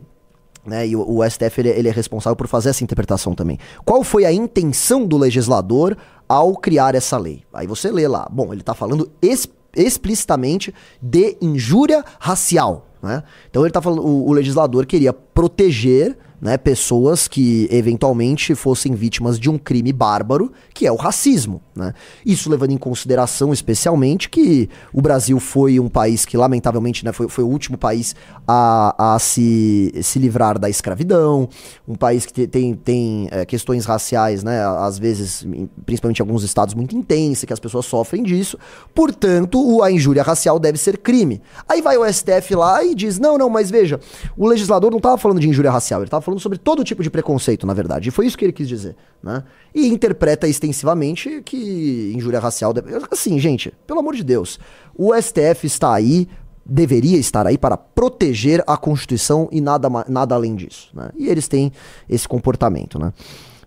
[0.66, 3.58] né, e o, o STF ele, ele, é responsável por fazer essa interpretação também.
[3.84, 5.98] Qual foi a intenção do legislador
[6.28, 7.44] ao criar essa lei?
[7.54, 8.28] Aí você lê lá.
[8.32, 12.88] Bom, ele está falando es, explicitamente de injúria racial.
[13.02, 13.24] Né?
[13.50, 19.40] Então ele está falando, o, o legislador queria proteger né, pessoas que eventualmente fossem vítimas
[19.40, 21.62] de um crime bárbaro, que é o racismo.
[21.76, 21.94] Né?
[22.26, 27.30] Isso levando em consideração, especialmente, que o Brasil foi um país que, lamentavelmente, né, foi,
[27.30, 28.16] foi o último país
[28.48, 31.48] a, a se, se livrar da escravidão,
[31.88, 35.46] um país que tem, tem é, questões raciais, né, às vezes,
[35.86, 38.58] principalmente em alguns estados, muito intensas, que as pessoas sofrem disso.
[38.96, 41.42] Portanto, a injúria racial deve ser crime.
[41.70, 44.00] Aí vai o STF lá e diz: não, não, mas veja,
[44.36, 47.10] o legislador não estava falando de injúria racial, ele estava falando sobre todo tipo de
[47.10, 48.10] preconceito, na verdade.
[48.10, 49.44] E foi isso que ele quis dizer, né?
[49.74, 52.74] E interpreta extensivamente que injúria racial...
[53.12, 54.60] Assim, gente, pelo amor de Deus,
[54.96, 56.28] o STF está aí,
[56.66, 61.10] deveria estar aí para proteger a Constituição e nada, nada além disso, né?
[61.18, 61.72] E eles têm
[62.10, 63.14] esse comportamento, né?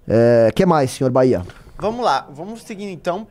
[0.07, 1.44] É, que mais, senhor Bahia?
[1.79, 3.27] Vamos lá, vamos seguindo então.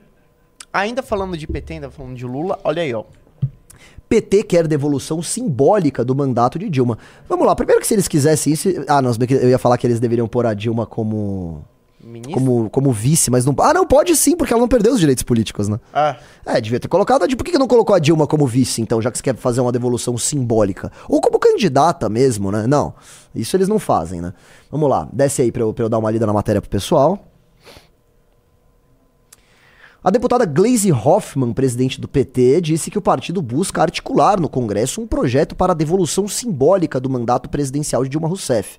[0.72, 3.04] Ainda falando de PT, ainda falando de Lula, olha aí, ó.
[4.13, 6.99] PT quer devolução simbólica do mandato de Dilma.
[7.28, 8.69] Vamos lá, primeiro que se eles quisessem isso.
[8.88, 11.65] Ah, não, eu ia falar que eles deveriam pôr a Dilma como.
[12.32, 13.56] Como, como vice, mas não.
[13.60, 15.80] Ah, não, pode sim, porque ela não perdeu os direitos políticos, né?
[15.91, 16.17] Ah.
[16.45, 17.43] É, devia ter colocado a Dilma.
[17.43, 19.71] Por que não colocou a Dilma como vice, então, já que você quer fazer uma
[19.71, 20.91] devolução simbólica?
[21.10, 22.67] Ou como candidata mesmo, né?
[22.67, 22.93] Não,
[23.34, 24.34] isso eles não fazem, né?
[24.69, 27.33] Vamos lá, desce aí pra eu, pra eu dar uma lida na matéria pro pessoal.
[30.04, 35.00] A deputada Glaze Hoffman, presidente do PT, disse que o partido busca articular no Congresso
[35.00, 38.78] um projeto para a devolução simbólica do mandato presidencial de Dilma Rousseff.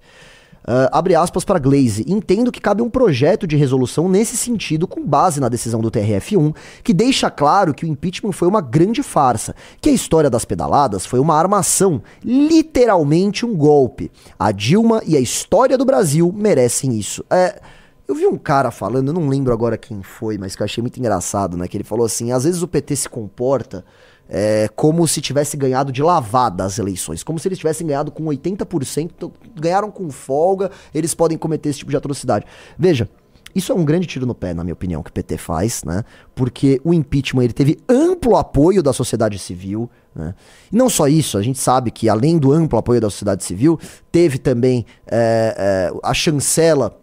[0.64, 2.04] Uh, abre aspas para Glaze.
[2.06, 6.54] Entendo que cabe um projeto de resolução nesse sentido, com base na decisão do TRF1,
[6.82, 11.06] que deixa claro que o impeachment foi uma grande farsa, que a história das pedaladas
[11.06, 14.12] foi uma armação, literalmente um golpe.
[14.38, 17.24] A Dilma e a história do Brasil merecem isso.
[17.30, 17.58] É.
[18.06, 20.82] Eu vi um cara falando, eu não lembro agora quem foi, mas que eu achei
[20.82, 21.66] muito engraçado, né?
[21.66, 23.84] Que ele falou assim: às vezes o PT se comporta
[24.28, 28.24] é, como se tivesse ganhado de lavada as eleições, como se eles tivessem ganhado com
[28.24, 32.44] 80%, então, ganharam com folga, eles podem cometer esse tipo de atrocidade.
[32.78, 33.08] Veja,
[33.54, 36.04] isso é um grande tiro no pé, na minha opinião, que o PT faz, né?
[36.34, 40.34] Porque o impeachment ele teve amplo apoio da sociedade civil, né?
[40.72, 43.78] E não só isso, a gente sabe que além do amplo apoio da sociedade civil,
[44.10, 47.00] teve também é, é, a chancela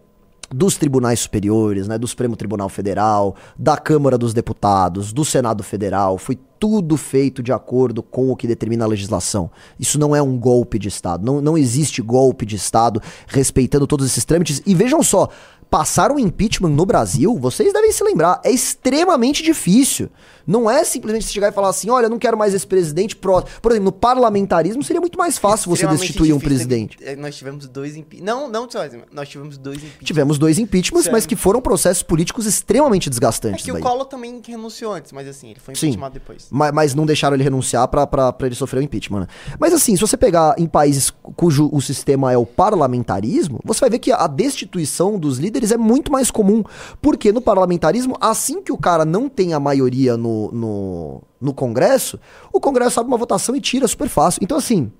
[0.54, 6.18] dos tribunais superiores, né, do Supremo Tribunal Federal, da Câmara dos Deputados, do Senado Federal,
[6.18, 9.50] foi tudo feito de acordo com o que determina a legislação.
[9.80, 11.24] Isso não é um golpe de Estado.
[11.24, 14.62] Não, não existe golpe de Estado respeitando todos esses trâmites.
[14.64, 15.28] E vejam só,
[15.72, 20.10] passar um impeachment no Brasil, vocês devem se lembrar, é extremamente difícil.
[20.46, 23.60] Não é simplesmente chegar e falar assim, olha, não quero mais esse presidente próximo.
[23.60, 26.98] Por exemplo, no parlamentarismo seria muito mais fácil você destituir um presidente.
[27.00, 28.26] É, nós tivemos dois impeachments.
[28.26, 28.68] Não, não,
[29.12, 30.06] nós tivemos dois impeachments.
[30.06, 33.66] Tivemos dois impeachments, mas que foram processos políticos extremamente desgastantes.
[33.66, 36.48] É que o Collor também renunciou antes, mas assim, ele foi impeachmentado depois.
[36.50, 39.20] Mas, mas não deixaram ele renunciar para ele sofrer o impeachment.
[39.20, 39.26] Né?
[39.58, 43.90] Mas assim, se você pegar em países cujo o sistema é o parlamentarismo, você vai
[43.90, 46.64] ver que a destituição dos líderes é muito mais comum.
[47.00, 52.18] Porque no parlamentarismo, assim que o cara não tem a maioria no no, no, Congresso,
[52.52, 54.40] o Congresso abre uma votação e tira super fácil.
[54.42, 54.90] Então, assim,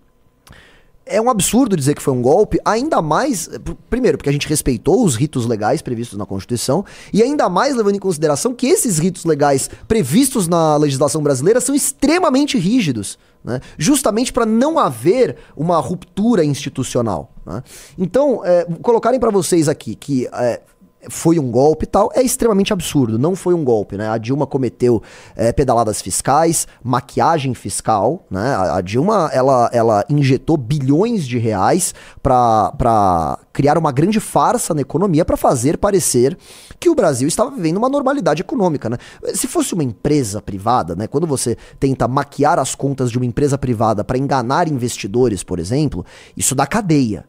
[1.04, 3.48] é um absurdo dizer que foi um golpe, ainda mais,
[3.90, 7.96] primeiro, porque a gente respeitou os ritos legais previstos na Constituição, e ainda mais levando
[7.96, 13.60] em consideração que esses ritos legais previstos na legislação brasileira são extremamente rígidos, né?
[13.76, 17.32] justamente para não haver uma ruptura institucional.
[17.44, 17.62] Né?
[17.98, 20.60] Então, é, colocarem para vocês aqui que é,
[21.08, 23.18] foi um golpe e tal, é extremamente absurdo.
[23.18, 24.08] Não foi um golpe, né?
[24.08, 25.02] A Dilma cometeu
[25.34, 28.54] é, pedaladas fiscais, maquiagem fiscal, né?
[28.54, 35.24] A, Dilma, ela, ela injetou bilhões de reais para criar uma grande farsa na economia
[35.24, 36.36] para fazer parecer
[36.78, 38.96] que o Brasil estava vivendo uma normalidade econômica, né?
[39.34, 41.06] Se fosse uma empresa privada, né?
[41.06, 46.04] Quando você tenta maquiar as contas de uma empresa privada para enganar investidores, por exemplo,
[46.36, 47.24] isso dá cadeia,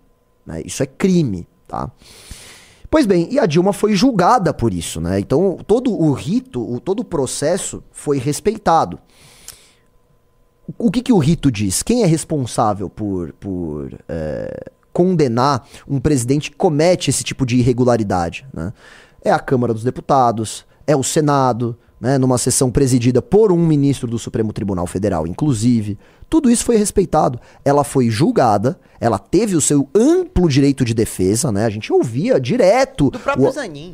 [0.45, 0.61] né?
[0.63, 1.89] Isso é crime, tá?
[2.93, 5.19] Pois bem, e a Dilma foi julgada por isso, né?
[5.19, 8.99] Então todo o rito, o, todo o processo foi respeitado.
[10.77, 11.81] O que, que o rito diz?
[11.81, 18.45] Quem é responsável por, por é, condenar um presidente que comete esse tipo de irregularidade?
[18.53, 18.71] Né?
[19.23, 24.09] é a Câmara dos Deputados, é o Senado, né, numa sessão presidida por um ministro
[24.09, 25.97] do Supremo Tribunal Federal, inclusive.
[26.29, 27.39] Tudo isso foi respeitado.
[27.63, 31.63] Ela foi julgada, ela teve o seu amplo direito de defesa, né?
[31.63, 33.09] A gente ouvia direto.
[33.09, 33.51] Do próprio o...
[33.51, 33.93] Zanin.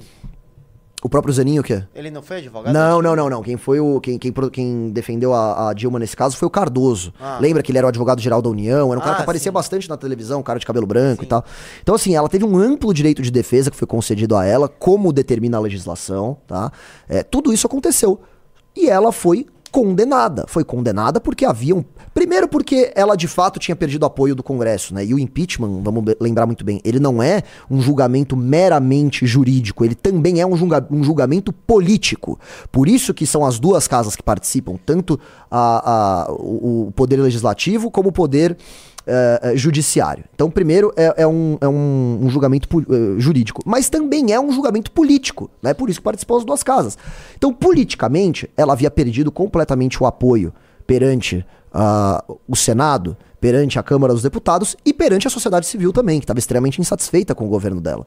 [1.01, 1.83] O próprio Zaninho o quê?
[1.95, 2.73] Ele não foi advogado?
[2.73, 3.41] Não, não, não, não.
[3.41, 4.01] Quem foi o.
[4.01, 7.13] Quem, quem, quem defendeu a, a Dilma nesse caso foi o Cardoso.
[7.19, 7.37] Ah.
[7.39, 8.91] Lembra que ele era o advogado-geral da União?
[8.91, 9.53] Era um cara ah, que aparecia sim.
[9.53, 11.25] bastante na televisão, um cara de cabelo branco sim.
[11.25, 11.45] e tal.
[11.81, 15.13] Então, assim, ela teve um amplo direito de defesa que foi concedido a ela, como
[15.13, 16.69] determina a legislação, tá?
[17.07, 18.19] É, tudo isso aconteceu.
[18.75, 20.45] E ela foi condenada.
[20.47, 21.83] Foi condenada porque havia um.
[22.13, 25.05] Primeiro, porque ela de fato tinha perdido apoio do Congresso, né?
[25.05, 29.95] E o impeachment, vamos lembrar muito bem, ele não é um julgamento meramente jurídico, ele
[29.95, 30.85] também é um, julga...
[30.91, 32.39] um julgamento político.
[32.71, 37.91] Por isso que são as duas casas que participam, tanto a, a, o Poder Legislativo
[37.91, 38.57] como o Poder
[39.09, 40.23] uh, judiciário.
[40.33, 44.51] Então, primeiro, é, é, um, é um, um julgamento uh, jurídico, mas também é um
[44.51, 45.73] julgamento político, né?
[45.73, 46.97] Por isso que participou as duas casas.
[47.35, 50.53] Então, politicamente, ela havia perdido completamente o apoio
[50.85, 56.19] perante uh, o Senado, perante a Câmara dos Deputados e perante a sociedade civil também,
[56.19, 58.05] que estava extremamente insatisfeita com o governo dela.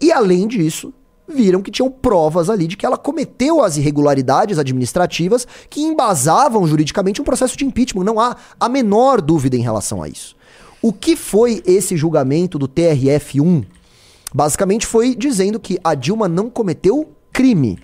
[0.00, 0.92] E além disso,
[1.28, 7.20] viram que tinham provas ali de que ela cometeu as irregularidades administrativas que embasavam juridicamente
[7.20, 8.04] um processo de impeachment.
[8.04, 10.36] Não há a menor dúvida em relação a isso.
[10.80, 13.66] O que foi esse julgamento do TRF1?
[14.32, 17.78] Basicamente foi dizendo que a Dilma não cometeu crime.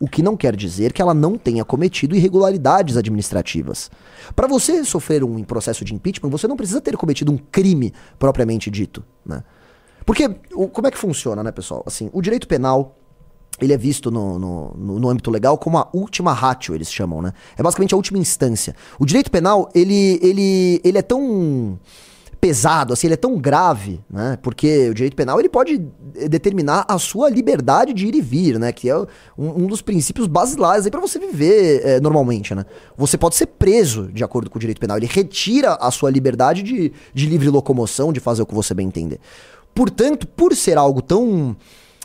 [0.00, 3.90] O que não quer dizer que ela não tenha cometido irregularidades administrativas.
[4.34, 8.70] Para você sofrer um processo de impeachment, você não precisa ter cometido um crime propriamente
[8.70, 9.44] dito, né?
[10.04, 11.82] Porque o, como é que funciona, né, pessoal?
[11.86, 12.96] Assim, o direito penal
[13.60, 17.32] ele é visto no, no, no, âmbito legal como a última ratio, eles chamam, né?
[17.58, 18.74] É basicamente a última instância.
[18.98, 21.78] O direito penal, ele, ele, ele é tão
[22.40, 24.38] pesado, assim, ele é tão grave, né?
[24.40, 25.78] Porque o direito penal ele pode
[26.28, 28.72] determinar a sua liberdade de ir e vir, né?
[28.72, 32.64] Que é um, um dos princípios basilares aí para você viver é, normalmente, né?
[32.96, 34.96] Você pode ser preso de acordo com o direito penal.
[34.96, 38.86] Ele retira a sua liberdade de, de livre locomoção, de fazer o que você bem
[38.86, 39.20] entender.
[39.74, 41.56] Portanto, por ser algo tão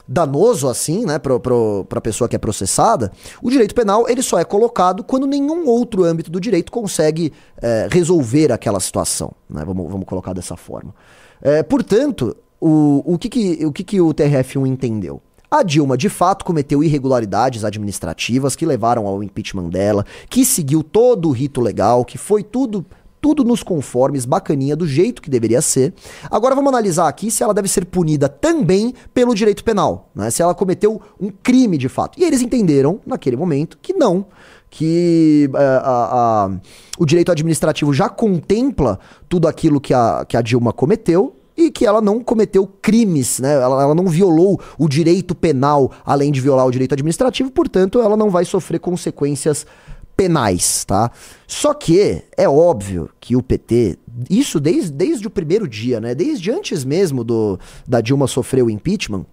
[0.08, 4.44] danoso assim, né, para a pessoa que é processada, o direito penal ele só é
[4.44, 10.06] colocado quando nenhum outro âmbito do direito consegue é, resolver aquela situação, né, vamos, vamos
[10.06, 10.94] colocar dessa forma.
[11.42, 15.22] É, portanto, o, o, que, que, o que, que o TRF1 entendeu?
[15.50, 21.30] A Dilma de fato cometeu irregularidades administrativas que levaram ao impeachment dela, que seguiu todo
[21.30, 22.86] o rito legal, que foi tudo
[23.26, 25.96] tudo nos conformes, bacaninha, do jeito que deveria ser.
[26.30, 30.30] Agora vamos analisar aqui se ela deve ser punida também pelo direito penal, né?
[30.30, 32.20] Se ela cometeu um crime de fato.
[32.20, 34.28] E eles entenderam, naquele momento, que não
[34.70, 36.52] que a,
[37.00, 41.84] o direito administrativo já contempla tudo aquilo que a, que a Dilma cometeu e que
[41.84, 43.56] ela não cometeu crimes, né?
[43.56, 48.18] Ela, ela, não violou o direito penal, além de violar o direito administrativo, portanto, ela
[48.18, 49.66] não vai sofrer consequências
[50.16, 51.12] penais, tá?
[51.48, 53.98] Só que é óbvio que o PT,
[54.30, 56.16] isso desde, desde o primeiro dia, né?
[56.16, 59.26] Desde antes mesmo do da Dilma sofrer o impeachment,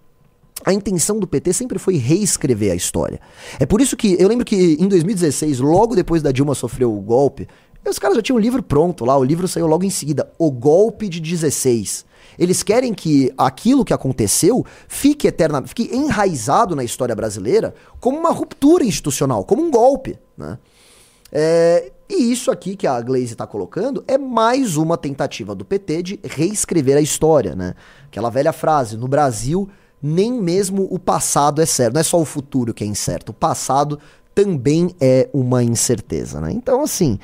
[0.65, 3.19] a intenção do PT sempre foi reescrever a história.
[3.59, 7.01] É por isso que eu lembro que em 2016, logo depois da Dilma sofrer o
[7.01, 7.47] golpe,
[7.89, 10.49] os caras já tinham o livro pronto lá, o livro saiu logo em seguida, O
[10.49, 12.05] Golpe de 16.
[12.39, 18.31] Eles querem que aquilo que aconteceu fique eterna, fique enraizado na história brasileira como uma
[18.31, 20.57] ruptura institucional, como um golpe, né?
[21.35, 26.03] É, e isso aqui que a Glaze está colocando é mais uma tentativa do PT
[26.03, 27.73] de reescrever a história, né?
[28.05, 29.67] Aquela velha frase, no Brasil,
[29.99, 31.95] nem mesmo o passado é certo.
[31.95, 33.99] Não é só o futuro que é incerto, o passado
[34.35, 36.51] também é uma incerteza, né?
[36.51, 37.17] Então, assim,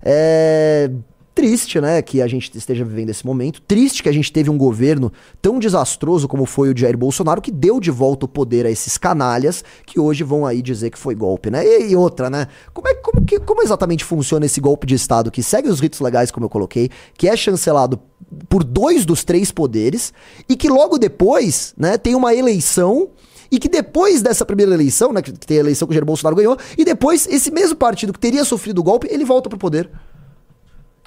[0.00, 0.90] é
[1.36, 3.60] Triste, né, que a gente esteja vivendo esse momento.
[3.60, 7.42] Triste que a gente teve um governo tão desastroso como foi o de Jair Bolsonaro,
[7.42, 10.98] que deu de volta o poder a esses canalhas que hoje vão aí dizer que
[10.98, 11.62] foi golpe, né?
[11.62, 12.48] E, e outra, né?
[12.72, 16.00] Como, é, como, que, como exatamente funciona esse golpe de Estado que segue os ritos
[16.00, 18.00] legais, como eu coloquei, que é chancelado
[18.48, 20.14] por dois dos três poderes
[20.48, 23.10] e que logo depois, né, tem uma eleição
[23.50, 26.34] e que depois dessa primeira eleição, né, que tem a eleição que o Jair Bolsonaro
[26.34, 29.90] ganhou, e depois esse mesmo partido que teria sofrido o golpe, ele volta pro poder.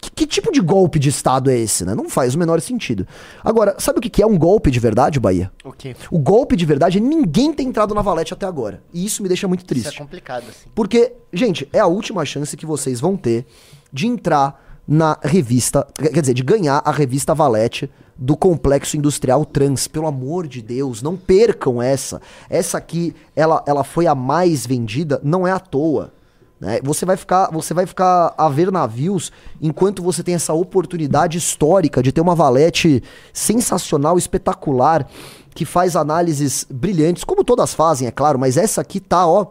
[0.02, 1.94] Que, que, tipo de golpe de Estado é esse, né?
[1.94, 3.06] Não faz o menor sentido.
[3.44, 5.52] Agora, sabe o que, que é um golpe de verdade, Bahia?
[5.64, 5.96] O quê?
[6.10, 8.82] O golpe de verdade é ninguém ter entrado na valete até agora.
[8.94, 9.88] E isso me deixa muito triste.
[9.88, 10.70] Isso é complicado, assim.
[10.74, 13.46] Porque, gente, é a última chance que vocês vão ter
[13.92, 19.88] de entrar na revista, quer dizer, de ganhar a revista Valete do Complexo Industrial Trans.
[19.88, 22.22] Pelo amor de Deus, não percam essa.
[22.50, 26.12] Essa aqui, ela, ela foi a mais vendida, não é à toa.
[26.60, 26.80] Né?
[26.84, 32.04] Você, vai ficar, você vai ficar a ver navios enquanto você tem essa oportunidade histórica
[32.04, 35.08] de ter uma valete sensacional, espetacular,
[35.56, 39.48] que faz análises brilhantes, como todas fazem, é claro, mas essa aqui tá, ó,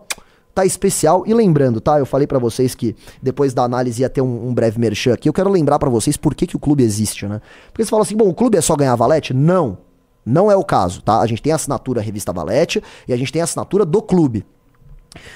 [0.55, 1.25] tá especial.
[1.27, 1.99] E lembrando, tá?
[1.99, 5.29] Eu falei para vocês que depois da análise ia ter um, um breve merchan aqui.
[5.29, 7.41] Eu quero lembrar para vocês por que, que o clube existe, né?
[7.73, 9.33] Porque você fala assim, bom, o clube é só ganhar valete?
[9.33, 9.79] Não.
[10.27, 11.21] Não é o caso, tá?
[11.21, 14.45] A gente tem a assinatura Revista Valete e a gente tem a assinatura do clube.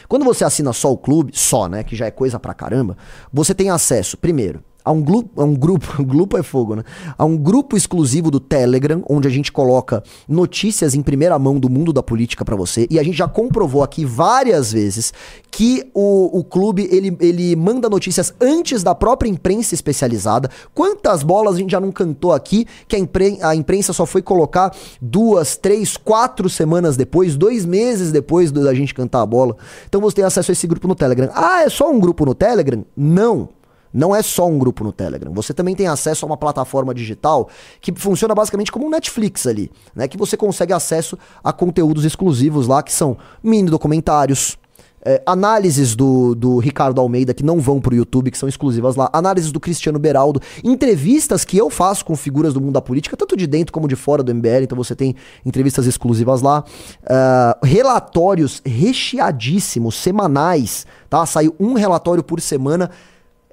[0.09, 2.97] Quando você assina só o clube, só, né, que já é coisa pra caramba,
[3.33, 6.85] você tem acesso, primeiro, a um, grupo, a um grupo, grupo é fogo, né?
[7.17, 11.69] A um grupo exclusivo do Telegram, onde a gente coloca notícias em primeira mão do
[11.69, 12.87] mundo da política para você.
[12.91, 15.13] E a gente já comprovou aqui várias vezes
[15.51, 20.51] que o, o clube ele, ele manda notícias antes da própria imprensa especializada.
[20.75, 24.23] Quantas bolas a gente já não cantou aqui que a, impren a imprensa só foi
[24.23, 29.57] colocar duas, três, quatro semanas depois, dois meses depois da gente cantar a bola.
[29.89, 31.31] Então você tem acesso a esse grupo no Telegram.
[31.35, 32.85] Ah, é só um grupo no Telegram?
[32.97, 33.49] Não.
[33.93, 35.33] Não é só um grupo no Telegram.
[35.33, 37.49] Você também tem acesso a uma plataforma digital
[37.81, 40.09] que funciona basicamente como um Netflix ali, né?
[40.09, 44.57] Que você consegue acesso a conteúdos exclusivos lá, que são mini documentários,
[45.05, 49.11] é, análises do, do Ricardo Almeida que não vão pro YouTube, que são exclusivas lá,
[49.13, 53.37] análises do Cristiano Beraldo, entrevistas que eu faço com figuras do mundo da política, tanto
[53.37, 56.65] de dentro como de fora do MBL, então você tem entrevistas exclusivas lá,
[57.03, 61.27] uh, relatórios recheadíssimos, semanais, tá?
[61.27, 62.91] Saiu um relatório por semana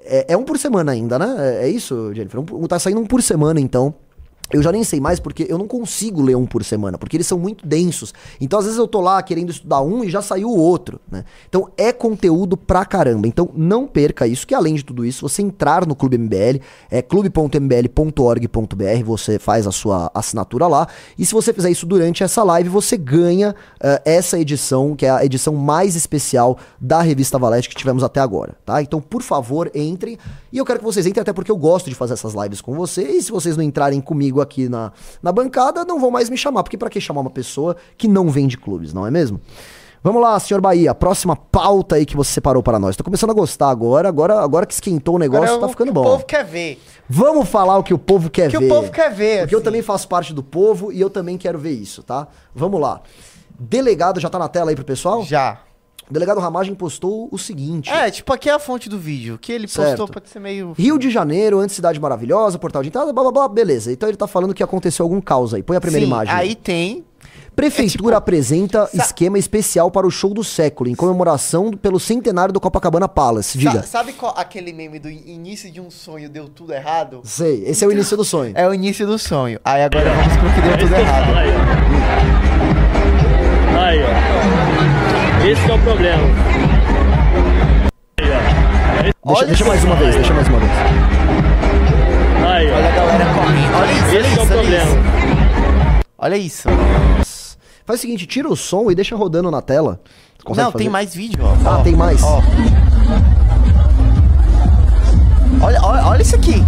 [0.02, 1.36] é, é, um por semana ainda, né?
[1.38, 2.40] É, é isso, Jennifer?
[2.40, 3.94] Um, tá saindo um por semana, então.
[4.52, 7.26] Eu já nem sei mais porque eu não consigo ler um por semana, porque eles
[7.26, 8.12] são muito densos.
[8.40, 11.24] Então, às vezes, eu tô lá querendo estudar um e já saiu o outro, né?
[11.48, 13.28] Então, é conteúdo pra caramba.
[13.28, 16.60] Então, não perca isso, que além de tudo isso, você entrar no Clube MBL,
[16.90, 20.88] é clube.mbl.org.br, você faz a sua assinatura lá.
[21.18, 25.10] E se você fizer isso durante essa live, você ganha uh, essa edição, que é
[25.10, 28.82] a edição mais especial da revista Valete que tivemos até agora, tá?
[28.82, 30.18] Então, por favor, entrem.
[30.52, 32.74] E eu quero que vocês entrem, até porque eu gosto de fazer essas lives com
[32.74, 33.08] vocês.
[33.08, 36.62] E se vocês não entrarem comigo aqui na, na bancada, não vão mais me chamar.
[36.62, 39.40] Porque para que chamar uma pessoa que não vende clubes, não é mesmo?
[40.02, 42.96] Vamos lá, senhor Bahia, próxima pauta aí que você separou para nós.
[42.96, 46.00] Tô começando a gostar agora, agora, agora que esquentou o negócio, agora, tá ficando bom.
[46.00, 46.80] O povo quer ver.
[47.06, 48.64] Vamos falar o que o povo quer o que ver.
[48.64, 49.40] O que o povo quer ver.
[49.40, 49.60] Porque assim.
[49.60, 52.28] eu também faço parte do povo e eu também quero ver isso, tá?
[52.54, 53.02] Vamos lá.
[53.58, 55.22] Delegado já tá na tela aí pro pessoal?
[55.22, 55.60] Já.
[56.10, 57.88] O delegado Ramagem postou o seguinte.
[57.88, 59.38] É, tipo, aqui é a fonte do vídeo.
[59.40, 59.90] que ele certo.
[59.90, 60.72] postou pode ser meio.
[60.76, 63.92] Rio de Janeiro, antes cidade maravilhosa, portal de entrada, blá blá blá, beleza.
[63.92, 65.62] Então ele tá falando que aconteceu algum caos aí.
[65.62, 66.34] Põe a primeira Sim, imagem.
[66.34, 67.04] Aí tem.
[67.54, 68.96] Prefeitura é, tipo, apresenta sa...
[68.96, 73.58] esquema especial para o show do século, em comemoração pelo centenário do Copacabana Palace.
[73.58, 73.82] Diga.
[73.82, 77.20] Sa sabe qual, aquele meme do início de um sonho deu tudo errado?
[77.22, 78.52] Sei, esse é o início do sonho.
[78.56, 79.60] É o início do sonho.
[79.64, 81.59] Aí agora vamos pro que deu tudo errado.
[85.50, 86.22] Esse é o problema.
[89.26, 90.70] Deixa, deixa mais uma vez, deixa mais uma vez.
[92.46, 93.74] Aí, olha a galera correndo.
[93.76, 94.90] Olha isso, Esse olha é o problema.
[96.18, 96.68] Olha isso.
[97.84, 100.00] Faz o seguinte, tira o som e deixa rodando na tela.
[100.44, 100.84] Consegue Não, fazer?
[100.84, 101.68] tem mais vídeo, ó.
[101.68, 102.22] Ah, ó, tem mais.
[102.22, 102.40] Ó.
[105.62, 106.62] Olha, olha, olha isso aqui.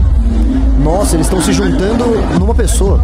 [0.82, 2.04] Nossa, eles estão se juntando
[2.36, 3.00] numa pessoa.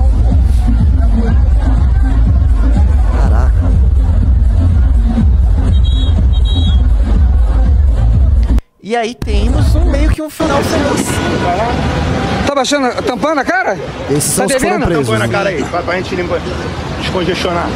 [8.88, 11.06] E aí temos um, meio que um final feliz.
[12.46, 13.78] Tá baixando, tampando a cara?
[14.08, 15.06] Esses tá são os presos.
[15.06, 16.40] Tampando a cara aí, pra, pra gente limpar,
[16.98, 17.66] descongestionar.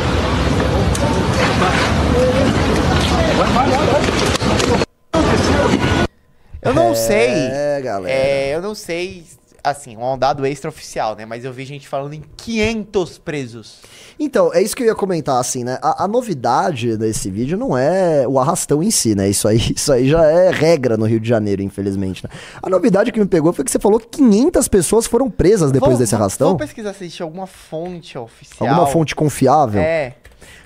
[6.62, 7.28] Eu não é, sei.
[7.28, 8.18] É, galera.
[8.18, 9.26] É, eu não sei
[9.62, 11.24] assim, um dado extraoficial, né?
[11.24, 13.80] Mas eu vi gente falando em 500 presos.
[14.18, 15.78] Então, é isso que eu ia comentar, assim, né?
[15.80, 19.28] A, a, novidade desse vídeo não é o arrastão em si, né?
[19.28, 22.30] Isso aí, isso aí já é regra no Rio de Janeiro, infelizmente, né?
[22.62, 25.92] A novidade que me pegou foi que você falou que 500 pessoas foram presas depois
[25.92, 26.48] vou, desse arrastão.
[26.48, 28.68] Vamos pesquisar se existe alguma fonte oficial.
[28.68, 29.80] Alguma fonte confiável?
[29.80, 30.14] É.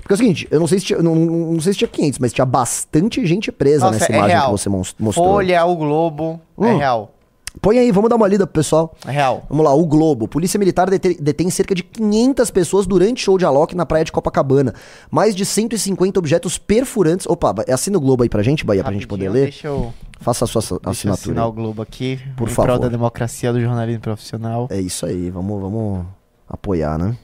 [0.01, 2.19] Porque é o seguinte, eu não sei se tinha, não, não sei se tinha 500,
[2.21, 4.47] mas tinha bastante gente presa Nossa, nessa é imagem real.
[4.47, 5.13] que você mostrou.
[5.13, 6.67] Folha, o Globo, é hum.
[6.67, 7.16] é real.
[7.61, 8.95] Põe aí, vamos dar uma lida pro pessoal.
[9.07, 9.45] É real.
[9.49, 10.29] Vamos lá, o Globo.
[10.29, 14.75] Polícia Militar detém cerca de 500 pessoas durante show de Alok na praia de Copacabana.
[15.11, 17.27] Mais de 150 objetos perfurantes.
[17.27, 19.45] Opa, assina o Globo aí pra gente, Bahia, pra gente poder ler.
[19.45, 19.93] Deixa eu...
[20.21, 20.93] Faça a sua assinatura.
[20.93, 22.19] Deixa eu assinar o Globo aqui.
[22.37, 22.69] Por favor.
[22.69, 24.67] Prol da democracia do jornalismo profissional.
[24.71, 26.07] É isso aí, vamos, vamos
[26.49, 27.17] apoiar, né?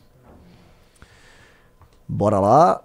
[2.06, 2.80] Bora lá.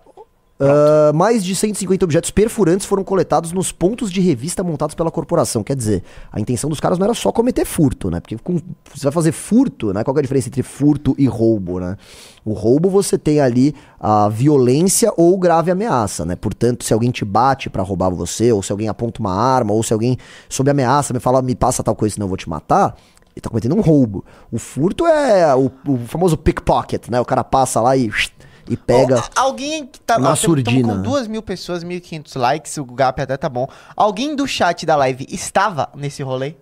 [0.59, 5.63] Uh, mais de 150 objetos perfurantes foram coletados nos pontos de revista montados pela corporação.
[5.63, 8.19] Quer dizer, a intenção dos caras não era só cometer furto, né?
[8.19, 8.59] Porque com,
[8.91, 10.03] você vai fazer furto, né?
[10.03, 11.95] Qual é a diferença entre furto e roubo, né?
[12.43, 16.35] O roubo você tem ali a violência ou grave ameaça, né?
[16.35, 19.83] Portanto, se alguém te bate para roubar você, ou se alguém aponta uma arma, ou
[19.83, 20.17] se alguém
[20.49, 22.97] sob ameaça me fala, me passa tal coisa senão eu vou te matar,
[23.35, 24.25] ele tá cometendo um roubo.
[24.51, 27.21] O furto é o, o famoso pickpocket, né?
[27.21, 28.09] O cara passa lá e
[28.69, 29.19] e pega.
[29.19, 31.01] Ô, alguém que tá na surdina, com?
[31.01, 33.67] 2 mil pessoas, 1.500 likes, o gap até tá bom.
[33.95, 36.55] Alguém do chat da live estava nesse rolê?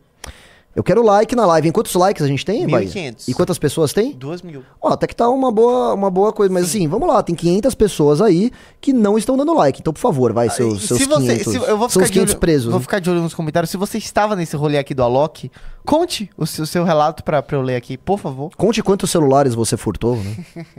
[0.76, 1.70] Eu quero like na live.
[1.70, 2.89] Em quantos likes a gente tem, Bahia?
[2.89, 3.30] 1.500.
[3.30, 4.12] E quantas pessoas tem?
[4.12, 4.62] 2 mil.
[4.82, 6.53] Ó, até que tá uma boa, uma boa coisa.
[6.53, 8.51] Mas assim, vamos lá, tem 500 pessoas aí
[8.82, 9.80] que não estão dando like.
[9.80, 11.53] Então, por favor, vai, seus, seus se você, 500.
[11.53, 12.66] se, eu vou ficar de 500 olho, presos.
[12.66, 12.82] Vou né?
[12.82, 13.70] ficar de olho nos comentários.
[13.70, 15.49] Se você estava nesse rolê aqui do Alok,
[15.86, 18.51] conte o seu, o seu relato pra, pra eu ler aqui, por favor.
[18.58, 20.36] Conte quantos celulares você furtou, né?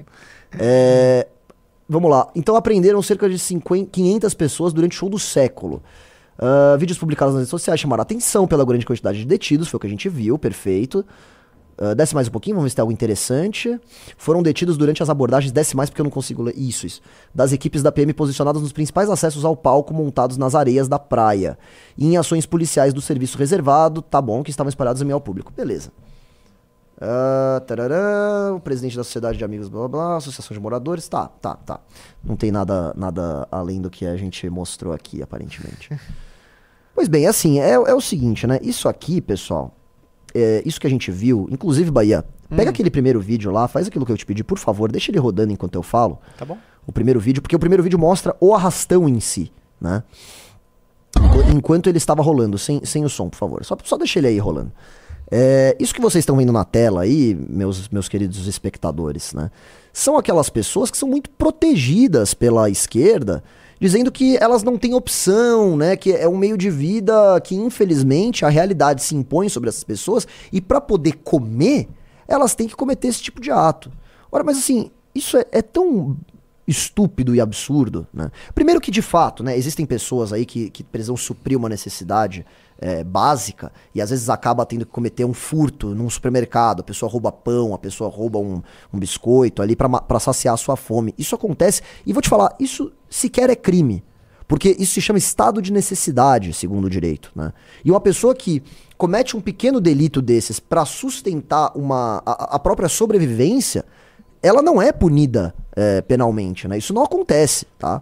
[0.58, 1.26] É,
[1.88, 2.28] Vamos lá.
[2.34, 5.82] Então aprenderam cerca de 50, 500 pessoas durante o show do século.
[6.38, 9.80] Ah, vídeos publicados nas redes sociais chamaram atenção pela grande quantidade de detidos, foi o
[9.80, 11.04] que a gente viu, perfeito.
[11.78, 13.78] Ah, desce mais um pouquinho, vamos ver se tem algo interessante.
[14.18, 16.58] Foram detidos durante as abordagens, desce mais porque eu não consigo ler.
[16.58, 17.00] Isso, isso.
[17.32, 21.56] Das equipes da PM posicionadas nos principais acessos ao palco montados nas areias da praia.
[21.96, 25.20] E em ações policiais do serviço reservado, tá bom, que estavam espalhados em meio ao
[25.20, 25.52] público.
[25.56, 25.92] Beleza.
[27.00, 31.28] Ah, tarará, o presidente da Sociedade de Amigos, blá blá blá, Associação de Moradores, tá,
[31.28, 31.80] tá, tá.
[32.24, 35.90] Não tem nada, nada além do que a gente mostrou aqui, aparentemente.
[36.94, 38.58] pois bem, assim, é, é o seguinte, né?
[38.62, 39.74] Isso aqui, pessoal,
[40.34, 44.06] é, isso que a gente viu, inclusive, Bahia, pega aquele primeiro vídeo lá, faz aquilo
[44.06, 46.18] que eu te pedi, por favor, deixa ele rodando enquanto eu falo.
[46.38, 46.56] Tá bom?
[46.86, 50.02] O primeiro vídeo, porque o primeiro vídeo mostra o arrastão em si, né?
[51.18, 53.64] Enqu- Enquanto ele estava rolando, sem, sem o som, por favor.
[53.64, 54.72] Só, só deixa ele aí rolando.
[55.30, 59.50] É, isso que vocês estão vendo na tela aí, meus, meus queridos espectadores, né?
[59.92, 63.42] São aquelas pessoas que são muito protegidas pela esquerda,
[63.80, 65.96] dizendo que elas não têm opção, né?
[65.96, 70.26] Que é um meio de vida que, infelizmente, a realidade se impõe sobre essas pessoas
[70.52, 71.88] e para poder comer,
[72.28, 73.90] elas têm que cometer esse tipo de ato.
[74.30, 76.16] Ora, mas assim, isso é, é tão
[76.68, 78.30] estúpido e absurdo, né?
[78.54, 82.44] Primeiro que, de fato, né, existem pessoas aí que, que precisam suprir uma necessidade
[82.78, 87.10] é, básica e às vezes acaba tendo que cometer um furto num supermercado, a pessoa
[87.10, 88.62] rouba pão, a pessoa rouba um,
[88.92, 91.14] um biscoito ali pra saciar a sua fome.
[91.16, 94.04] Isso acontece, e vou te falar, isso sequer é crime.
[94.48, 97.52] Porque isso se chama estado de necessidade, segundo o direito, né?
[97.84, 98.62] E uma pessoa que
[98.96, 103.84] comete um pequeno delito desses pra sustentar uma, a, a própria sobrevivência,
[104.40, 106.78] ela não é punida é, penalmente, né?
[106.78, 108.00] Isso não acontece, tá?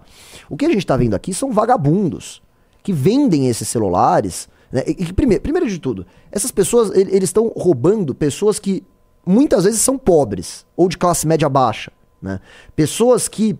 [0.50, 2.42] O que a gente tá vendo aqui são vagabundos
[2.82, 4.82] que vendem esses celulares, né?
[4.86, 8.82] E, primeiro, primeiro de tudo, essas pessoas, ele- eles estão roubando pessoas que
[9.24, 12.40] muitas vezes são pobres ou de classe média baixa, né?
[12.74, 13.56] Pessoas que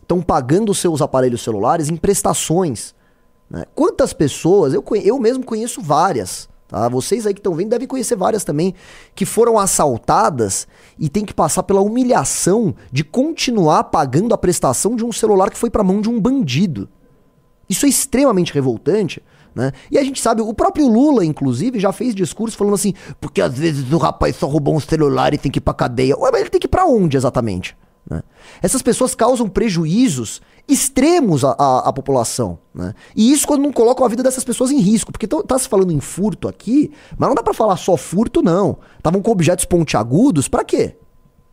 [0.00, 2.94] estão pagando seus aparelhos celulares em prestações.
[3.50, 3.64] né?
[3.76, 6.88] Quantas pessoas, eu, eu mesmo conheço várias, tá?
[6.88, 8.74] Vocês aí que estão vendo devem conhecer várias também,
[9.14, 10.66] que foram assaltadas
[10.98, 15.56] e tem que passar pela humilhação de continuar pagando a prestação de um celular que
[15.58, 16.88] foi pra mão de um bandido.
[17.68, 19.22] Isso é extremamente revoltante,
[19.56, 19.72] né?
[19.90, 23.56] E a gente sabe, o próprio Lula, inclusive, já fez discurso falando assim, porque às
[23.58, 26.14] vezes o rapaz só roubou um celular e tem que ir pra cadeia.
[26.18, 27.74] Ué, mas ele tem que ir pra onde exatamente?
[28.08, 28.22] né?
[28.62, 32.92] Essas pessoas causam prejuízos extremos à, à- à população, né?
[33.16, 35.68] E isso quando não colocam a vida dessas pessoas em risco, porque tão- tá se
[35.68, 38.78] falando em furto aqui, mas não dá pra falar só furto, não.
[38.98, 40.96] Estavam com objetos pontiagudos, pra quê?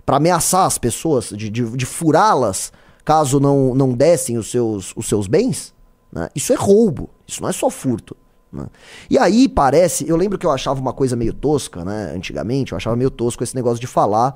[0.05, 2.71] Pra ameaçar as pessoas, de, de, de furá-las
[3.05, 5.73] caso não, não dessem os seus, os seus bens?
[6.11, 6.29] né?
[6.35, 8.15] Isso é roubo, isso não é só furto.
[8.51, 8.67] né?
[9.09, 12.13] E aí parece, eu lembro que eu achava uma coisa meio tosca, né?
[12.15, 14.35] Antigamente, eu achava meio tosco esse negócio de falar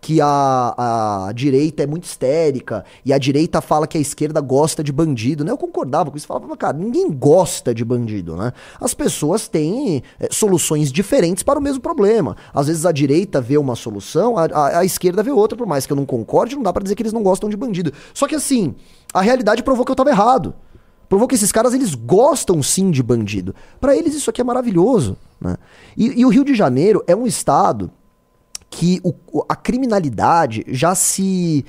[0.00, 4.82] que a, a direita é muito histérica e a direita fala que a esquerda gosta
[4.84, 5.50] de bandido, né?
[5.50, 8.52] Eu concordava com isso, falava, cara, ninguém gosta de bandido, né?
[8.80, 12.36] As pessoas têm é, soluções diferentes para o mesmo problema.
[12.54, 15.84] Às vezes a direita vê uma solução, a, a- a esquerda vê outra, por mais
[15.84, 17.92] que eu não concorde, não dá pra dizer que eles não gostam de bandido.
[18.14, 18.76] Só que assim,
[19.12, 20.54] a realidade provou que eu tava errado.
[21.08, 23.54] Provou que esses caras, eles gostam sim de bandido.
[23.80, 25.56] Pra eles isso aqui é maravilhoso, né?
[25.96, 27.90] E, e o Rio de Janeiro é um estado
[28.70, 29.14] que o-
[29.48, 31.64] a criminalidade já se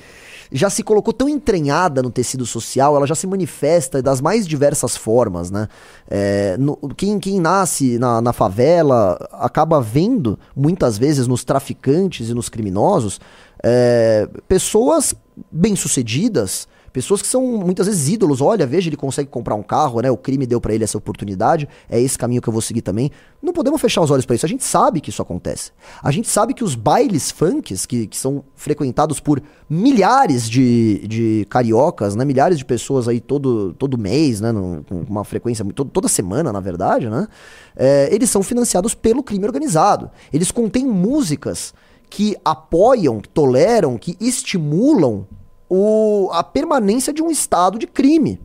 [0.51, 4.97] já se colocou tão entranhada no tecido social, ela já se manifesta das mais diversas
[4.97, 5.67] formas, né?
[6.09, 12.33] É, no- quem, quem nasce na, na favela acaba vendo, muitas vezes, nos traficantes e
[12.33, 13.21] nos criminosos,
[13.63, 15.13] é, pessoas
[15.51, 18.41] bem-sucedidas, Pessoas que são muitas vezes ídolos.
[18.41, 20.09] Olha, veja, ele consegue comprar um carro, né?
[20.11, 21.67] O crime deu pra ele essa oportunidade.
[21.89, 23.11] É esse caminho que eu vou seguir também.
[23.41, 24.45] Não podemos fechar os olhos pra isso.
[24.45, 25.71] A gente sabe que isso acontece.
[26.03, 31.47] A gente sabe que os bailes funks, que, que são frequentados por milhares de, de
[31.49, 32.25] cariocas, né?
[32.25, 34.51] Milhares de pessoas aí todo, todo mês, né?
[34.51, 37.27] num- Com uma frequência, muito- toda semana, na verdade, né?
[37.75, 40.09] É, eles são financiados pelo crime organizado.
[40.33, 41.73] Eles contêm músicas
[42.09, 45.27] que apoiam, que toleram, que estimulam
[45.69, 48.39] o- a permanência de um estado de crime.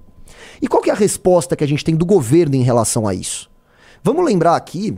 [0.60, 3.14] E qual que é a resposta que a gente tem do governo em relação a
[3.14, 3.50] isso?
[4.02, 4.96] Vamos lembrar aqui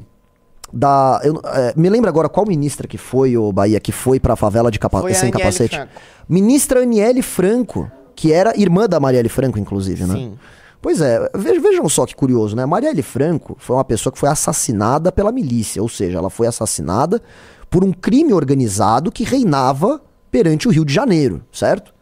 [0.72, 1.20] da.
[1.24, 4.70] eu- é, me lembra agora qual ministra que foi, o Bahia, que foi pra favela
[4.70, 5.77] de capa Foi a sem capacete?
[5.77, 5.93] Franco.
[6.29, 10.14] Ministra Aniele Franco, que era irmã da Marielle Franco, inclusive, né?
[10.14, 10.39] Sim.
[10.83, 12.66] Pois é, ve- vejam só que curioso, né?
[12.66, 17.22] Marielle Franco foi uma pessoa que foi assassinada pela milícia, ou seja, ela foi assassinada
[17.70, 20.01] por um crime organizado que reinava
[20.31, 21.95] perante o Rio de Janeiro, certo?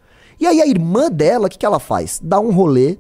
[0.45, 2.20] E aí a irmã dela, o que, que ela faz?
[2.22, 2.99] Dá um rolê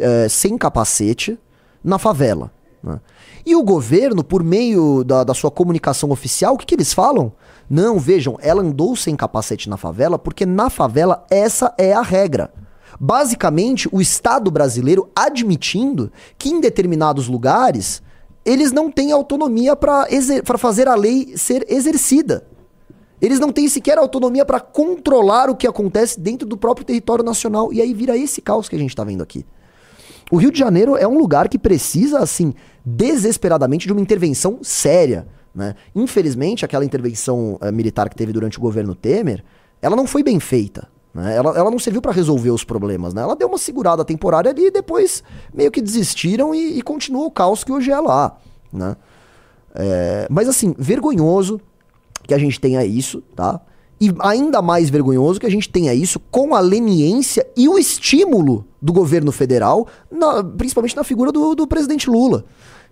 [0.00, 1.38] eh, sem capacete
[1.84, 2.50] na favela.
[2.82, 2.98] né?
[3.44, 7.30] E o governo, por meio da, da sua comunicação oficial, o que, que eles falam?
[7.68, 12.50] Não, vejam, ela andou sem capacete na favela porque na favela essa é a regra.
[12.98, 18.02] Basicamente, o Estado brasileiro admitindo que em determinados lugares
[18.46, 20.06] eles não têm autonomia para
[20.56, 22.47] fazer a lei ser exercida.
[23.20, 27.72] Eles não têm sequer autonomia para controlar o que acontece dentro do próprio território nacional.
[27.72, 29.44] E aí vira esse caos que a gente tá vendo aqui.
[30.30, 32.54] O Rio de Janeiro é um lugar que precisa, assim,
[32.84, 35.26] desesperadamente de uma intervenção séria.
[35.54, 35.74] Né?
[35.94, 39.42] Infelizmente, aquela intervenção eh, militar que teve durante o governo Temer,
[39.80, 40.86] ela não foi bem feita.
[41.14, 41.34] Né?
[41.34, 43.14] Ela, ela não serviu para resolver os problemas.
[43.14, 43.22] Né?
[43.22, 47.30] Ela deu uma segurada temporária ali e depois meio que desistiram e, e continua o
[47.30, 48.36] caos que hoje é lá.
[48.72, 48.96] Né?
[49.74, 51.60] É, mas assim, vergonhoso
[52.28, 53.60] que a gente tenha isso, tá?
[54.00, 58.64] E ainda mais vergonhoso que a gente tenha isso com a leniência e o estímulo
[58.80, 62.44] do governo federal, na- principalmente na figura do, do presidente Lula,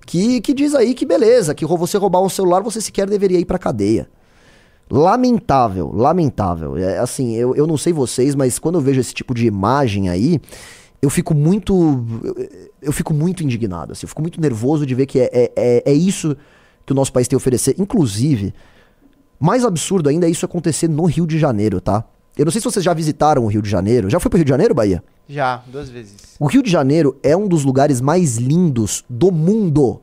[0.04, 3.44] que, que diz aí que beleza, que você roubar um celular você sequer deveria ir
[3.44, 4.08] pra cadeia.
[4.90, 6.76] Lamentável, lamentável.
[6.76, 10.08] É, assim, eu, eu não sei vocês, mas quando eu vejo esse tipo de imagem
[10.08, 10.40] aí,
[11.02, 11.74] eu fico muito.
[12.22, 12.34] Eu,
[12.82, 13.92] eu fico muito indignado.
[13.92, 16.36] Assim, eu fico muito nervoso de ver que é, é, é, é isso
[16.84, 17.74] que o nosso país tem a oferecer.
[17.78, 18.54] Inclusive,
[19.38, 22.04] mais absurdo ainda é isso acontecer no Rio de Janeiro, tá?
[22.36, 24.10] Eu não sei se vocês já visitaram o Rio de Janeiro.
[24.10, 25.02] Já foi pro Rio de Janeiro, Bahia?
[25.28, 26.16] Já, duas vezes.
[26.38, 30.00] O Rio de Janeiro é um dos lugares mais lindos do mundo.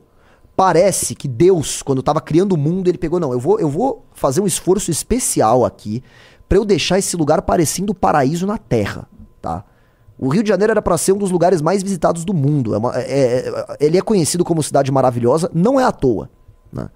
[0.56, 4.04] Parece que Deus, quando estava criando o mundo, ele pegou, não, eu vou, eu vou
[4.14, 6.02] fazer um esforço especial aqui
[6.48, 9.08] pra eu deixar esse lugar parecendo o paraíso na Terra,
[9.40, 9.64] tá?
[10.16, 12.72] O Rio de Janeiro era pra ser um dos lugares mais visitados do mundo.
[12.74, 16.30] É uma- é- é- ele é conhecido como cidade maravilhosa, não é à toa,
[16.72, 16.88] né?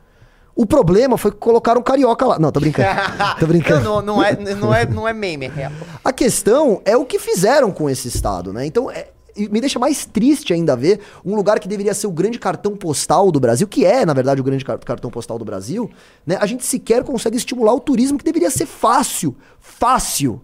[0.61, 2.37] O problema foi que colocaram carioca lá.
[2.37, 2.89] Não, tô brincando.
[3.39, 3.85] tô brincando.
[3.85, 5.73] Não, não, não é, não, é, não é meme, é real.
[6.05, 8.67] A questão é o que fizeram com esse estado, né?
[8.67, 9.07] Então, é-
[9.37, 13.31] me deixa mais triste ainda ver um lugar que deveria ser o grande cartão postal
[13.31, 15.89] do Brasil, que é, na verdade, o grande car- cartão postal do Brasil,
[16.27, 16.37] né?
[16.41, 19.37] A gente sequer consegue estimular o turismo que deveria ser fácil.
[19.61, 20.41] Fácil.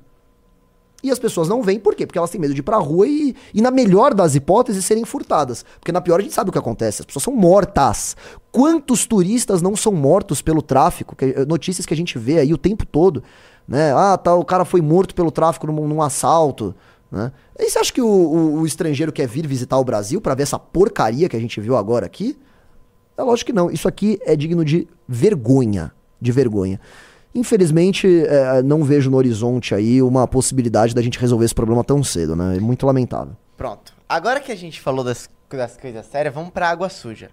[1.05, 2.07] E as pessoas não vêm, por quê?
[2.07, 5.05] Porque elas têm medo de ir pra rua e, e na melhor das hipóteses, serem
[5.05, 5.65] furtadas.
[5.79, 8.17] Porque na pior a gente sabe o que acontece, as pessoas são mortas.
[8.51, 11.15] Quantos turistas não são mortos pelo tráfico?
[11.15, 13.23] Que- eh, notícias que a gente vê aí o tempo todo,
[13.69, 13.93] né?
[13.95, 16.75] Ah, tá, o cara foi morto pelo tráfico num, num assalto,
[17.13, 17.31] né?
[17.59, 20.45] E você acha que o, o- o estrangeiro quer vir visitar o Brasil pra ver
[20.45, 22.39] essa porcaria que a gente viu agora aqui?
[23.17, 23.71] É lógico que não.
[23.71, 25.93] Isso aqui é digno de vergonha.
[26.21, 26.81] De vergonha.
[27.35, 32.03] Infelizmente, é, não vejo no horizonte aí uma possibilidade da gente resolver esse problema tão
[32.05, 32.57] cedo, né?
[32.57, 33.37] É muito lamentável.
[33.57, 33.93] Pronto.
[34.09, 37.31] Agora que a gente falou das, das coisas sérias, vamos pra água suja.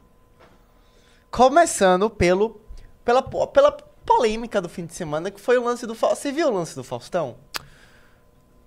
[1.30, 2.60] Começando pelo,
[3.06, 3.72] pela, pela
[4.06, 6.22] polêmica do fim de semana, que foi o lance do Faustão.
[6.22, 7.36] Você viu o lance do Faustão?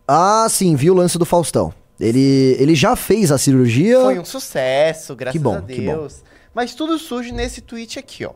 [0.07, 1.75] Ah, sim, vi o lance do Faustão.
[1.99, 4.01] Ele, ele já fez a cirurgia.
[4.01, 5.61] Foi um sucesso, graças bom, a.
[5.61, 6.23] Deus.
[6.55, 8.33] Mas tudo surge nesse tweet aqui, ó.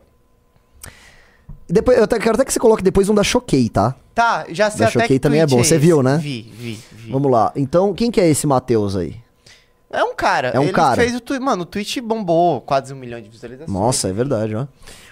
[1.69, 3.95] Depois, eu quero até que você coloque depois um da Choquei, tá?
[4.15, 5.63] Tá, já sei Da até Choquei que também é bom.
[5.63, 5.85] Você esse.
[5.85, 6.17] viu, né?
[6.17, 7.11] Vi, vi, vi.
[7.11, 7.51] Vamos lá.
[7.55, 9.15] Então, quem que é esse Matheus aí?
[9.91, 10.49] É um cara.
[10.49, 11.01] É um ele cara.
[11.01, 11.43] fez o tweet.
[11.43, 13.71] Mano, o tweet bombou quase um milhão de visualizações.
[13.71, 14.67] Nossa, é verdade, ó.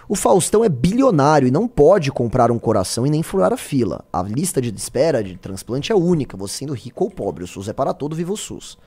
[0.09, 4.05] O Faustão é bilionário e não pode comprar um coração e nem furar a fila.
[4.11, 7.43] A lista de espera de transplante é única, você sendo rico ou pobre.
[7.43, 8.77] O SUS é para todo, viva o SUS.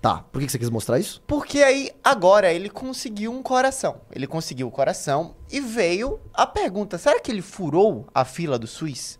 [0.00, 1.20] Tá, por que você quis mostrar isso?
[1.26, 4.00] Porque aí, agora, ele conseguiu um coração.
[4.12, 8.66] Ele conseguiu o coração e veio a pergunta: será que ele furou a fila do
[8.66, 9.18] SUS?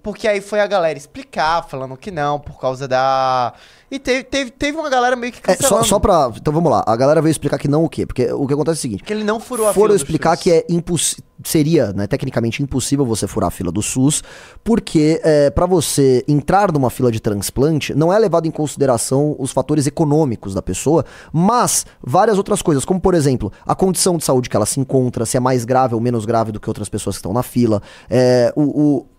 [0.00, 3.52] Porque aí foi a galera explicar, falando que não, por causa da.
[3.90, 5.84] E teve, teve, teve uma galera meio que É, cancelando.
[5.84, 6.30] só, só pra.
[6.36, 6.84] Então vamos lá.
[6.86, 8.04] A galera veio explicar que não o quê?
[8.04, 9.02] Porque o que acontece é o seguinte.
[9.02, 11.16] Que ele não furou a Foram explicar que é imposs...
[11.42, 14.22] seria, né, tecnicamente impossível você furar a fila do SUS,
[14.64, 19.52] porque é, para você entrar numa fila de transplante, não é levado em consideração os
[19.52, 24.50] fatores econômicos da pessoa, mas várias outras coisas, como por exemplo, a condição de saúde
[24.50, 27.16] que ela se encontra, se é mais grave ou menos grave do que outras pessoas
[27.16, 27.80] que estão na fila,
[28.10, 28.62] é, o,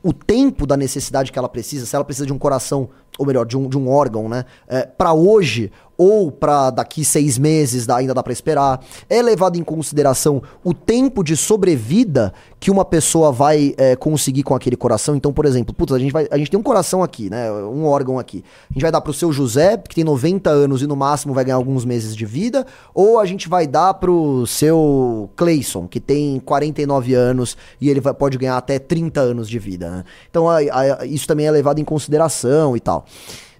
[0.04, 2.90] o, o tempo da necessidade que ela precisa, se ela precisa de um coração,
[3.20, 7.38] ou melhor, de um, de um órgão, né, é, para hoje ou para daqui seis
[7.38, 8.80] meses ainda dá para esperar.
[9.10, 14.56] É levado em consideração o tempo de sobrevida que uma pessoa vai é, conseguir com
[14.56, 15.14] aquele coração.
[15.14, 17.52] Então, por exemplo, putz, a gente, vai, a gente tem um coração aqui, né?
[17.52, 18.44] Um órgão aqui.
[18.70, 21.44] A gente vai dar pro seu José, que tem 90 anos e no máximo vai
[21.44, 26.40] ganhar alguns meses de vida, ou a gente vai dar pro seu Clayson, que tem
[26.40, 30.04] 49 anos e ele vai- pode ganhar até 30 anos de vida, né?
[30.30, 33.06] Então, a- a- isso também é levado em consideração e tal.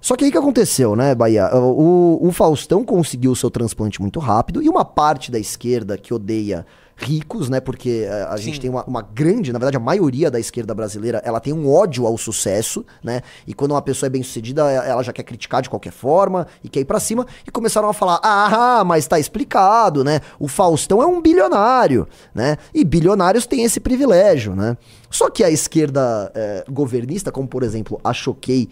[0.02, 1.54] Só que aí que aconteceu, né, Bahia?
[1.56, 6.14] O, o Faustão conseguiu o seu transplante muito rápido e uma parte da esquerda que
[6.14, 6.66] odeia
[7.00, 7.60] ricos, né?
[7.60, 11.22] Porque eh, a gente tem uma, uma grande, na verdade, a maioria da esquerda brasileira,
[11.24, 13.22] ela tem um ódio ao sucesso, né?
[13.48, 16.46] E quando uma pessoa é bem sucedida, eh, ela já quer criticar de qualquer forma
[16.64, 17.26] e quer ir pra cima.
[17.48, 20.20] E começaram a falar: ah, mas tá explicado, né?
[20.38, 22.58] O Faustão é um bilionário, né?
[22.74, 24.78] E bilionários têm esse privilégio, né?
[25.10, 28.70] Só que a esquerda eh, governista, como por exemplo a Choquei,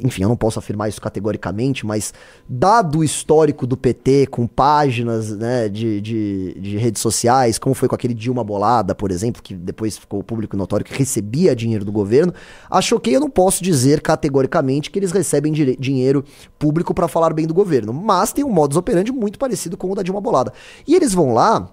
[0.00, 2.12] enfim, eu não posso afirmar isso categoricamente, mas
[2.48, 7.88] dado o histórico do PT com páginas né, de, de, de redes sociais, como foi
[7.88, 11.92] com aquele Dilma Bolada, por exemplo, que depois ficou público notório que recebia dinheiro do
[11.92, 12.32] governo,
[12.70, 16.24] achou que eu não posso dizer categoricamente que eles recebem dinheiro
[16.58, 19.94] público para falar bem do governo, mas tem um modus operandi muito parecido com o
[19.94, 20.52] da Dilma Bolada.
[20.86, 21.70] E eles vão lá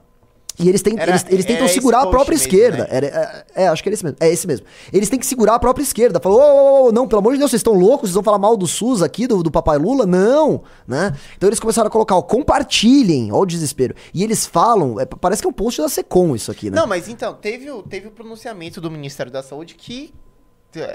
[0.59, 2.77] e eles, têm, Era- eles, eles tentam segurar a própria mesmo, esquerda.
[2.83, 2.87] né?
[2.89, 4.17] Era- é, é, acho que era esse mesmo.
[4.19, 4.65] É esse mesmo.
[4.91, 6.19] Eles têm que segurar a própria esquerda.
[6.19, 8.09] Falou, ô, ô, ô, não, pelo amor de Deus, vocês estão loucos?
[8.09, 10.05] Vocês vão falar mal do SUS aqui, do, do papai Lula?
[10.05, 11.15] Não, né?
[11.37, 13.95] Então eles começaram a colocar, ó, compartilhem, ó o desespero.
[14.13, 16.75] E eles falam, é, parece que é um post da Secom isso aqui, né?
[16.77, 20.13] Não, mas então, teve, o- teve o pronunciamento do Ministério da Saúde que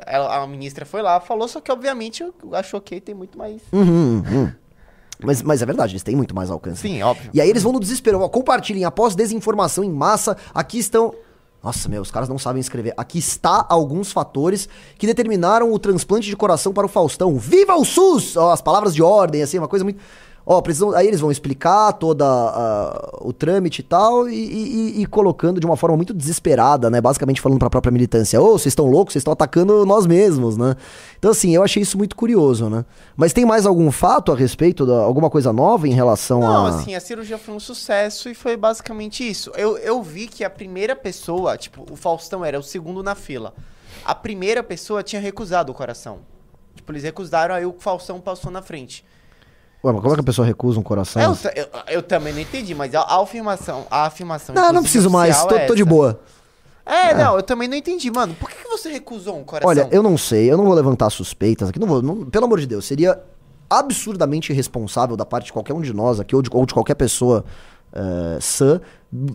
[0.07, 3.61] ela- a ministra foi lá, falou, só que obviamente eu acho que tem muito mais.
[3.73, 4.53] Uhum, uhum.
[5.23, 6.83] Mas, mas é verdade, eles têm muito mais alcance.
[6.83, 7.31] Sim, óbvio.
[7.33, 11.15] E aí eles vão no desespero, ó, compartilhem após desinformação em massa, aqui estão...
[11.63, 12.93] Nossa, meu, os caras não sabem escrever.
[12.95, 17.39] Aqui está alguns fatores que determinaram o transplante de coração para o Faustão.
[17.39, 18.37] Viva o SUS!
[18.37, 19.99] Ó, as palavras de ordem, assim, uma coisa muito...
[20.47, 20.91] Ó, precisam...
[20.95, 25.65] Aí eles vão explicar toda a- o trâmite e tal, e, e- e colocando de
[25.65, 27.01] uma forma muito desesperada, né?
[27.01, 30.57] Basicamente falando para a própria militância, ô, vocês estão loucos, vocês estão atacando nós mesmos,
[30.59, 30.77] né?
[31.19, 32.85] Então, assim, eu achei isso muito curioso, né?
[33.17, 36.69] Mas tem mais algum fato a respeito, da, alguma coisa nova em relação Não, a...
[36.69, 39.51] assim, a cirurgia foi um sucesso e foi basicamente isso.
[39.57, 43.55] Eu, eu vi que a primeira pessoa, tipo, o Faustão era o segundo na fila.
[44.05, 46.19] A primeira pessoa tinha recusado o coração.
[46.77, 49.03] Tipo, eles recusaram, aí o Faustão passou na frente.
[49.85, 51.21] Ué, mas como é que a pessoa recusa um coração?
[51.23, 51.67] Eu, ta- eu,
[51.97, 54.55] eu também não entendi, mas a, a afirmação, a afirmação.
[54.55, 56.21] Não, não preciso mais, tô, é tô de boa.
[56.87, 58.35] É, não, eu também não entendi, mano.
[58.39, 59.69] Por que, que você recusou um coração?
[59.69, 62.61] Olha, eu não sei, eu não vou levantar suspeitas aqui, não vou, não- pelo amor
[62.61, 63.21] de Deus, seria
[63.69, 66.95] absurdamente irresponsável da parte de qualquer um de nós aqui, ou de, ou de qualquer
[66.95, 67.45] pessoa
[68.41, 68.81] sã,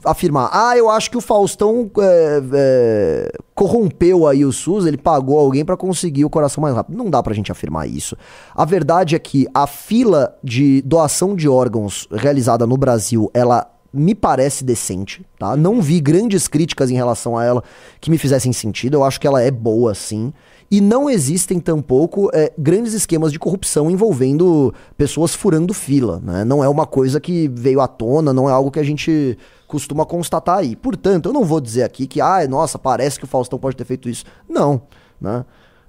[0.03, 5.39] afirmar, ah, eu acho que o Faustão eh, eh, corrompeu aí o SUS, ele pagou
[5.39, 6.97] alguém pra conseguir o coração mais rápido.
[6.97, 8.17] Não dá pra gente afirmar isso.
[8.53, 14.13] A verdade é que a fila de doação de órgãos realizada no Brasil, ela me
[14.13, 15.55] parece decente, tá?
[15.55, 17.63] Não vi grandes críticas em relação a ela
[17.99, 18.95] que me fizessem sentido.
[18.95, 20.33] Eu acho que ela é boa, sim.
[20.71, 26.43] E não existem tampouco é, grandes esquemas de corrupção envolvendo pessoas furando fila, né?
[26.43, 29.35] Não é uma coisa que veio à tona, não é algo que a gente
[29.67, 30.75] costuma constatar aí.
[30.75, 33.85] Portanto, eu não vou dizer aqui que, ah, nossa, parece que o Faustão pode ter
[33.85, 34.23] feito isso.
[34.47, 34.83] Não,
[35.19, 35.43] né?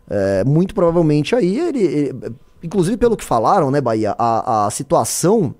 [0.08, 5.54] É, muito provavelmente aí ele, ele- Inclusive, pelo que falaram, né, Bahia, a, a situação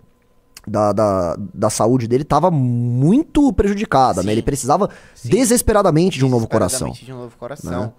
[0.68, 4.26] da, da, da saúde dele estava muito prejudicada, né?
[4.28, 4.32] Sim.
[4.32, 5.30] Ele precisava Sim.
[5.30, 6.90] desesperadamente de um novo coração.
[6.90, 7.80] De um novo coração.
[7.80, 7.92] Né?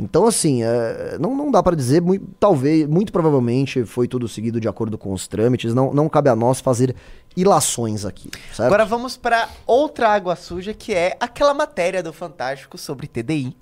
[0.00, 4.58] Então, assim, é, não, não dá pra dizer, mui- talvez, muito provavelmente foi tudo seguido
[4.60, 6.94] de acordo com os trâmites, não, não cabe a nós fazer
[7.36, 8.62] ilações aqui, certo?
[8.66, 13.54] Agora vamos pra outra água suja, que é aquela matéria do Fantástico sobre TDI.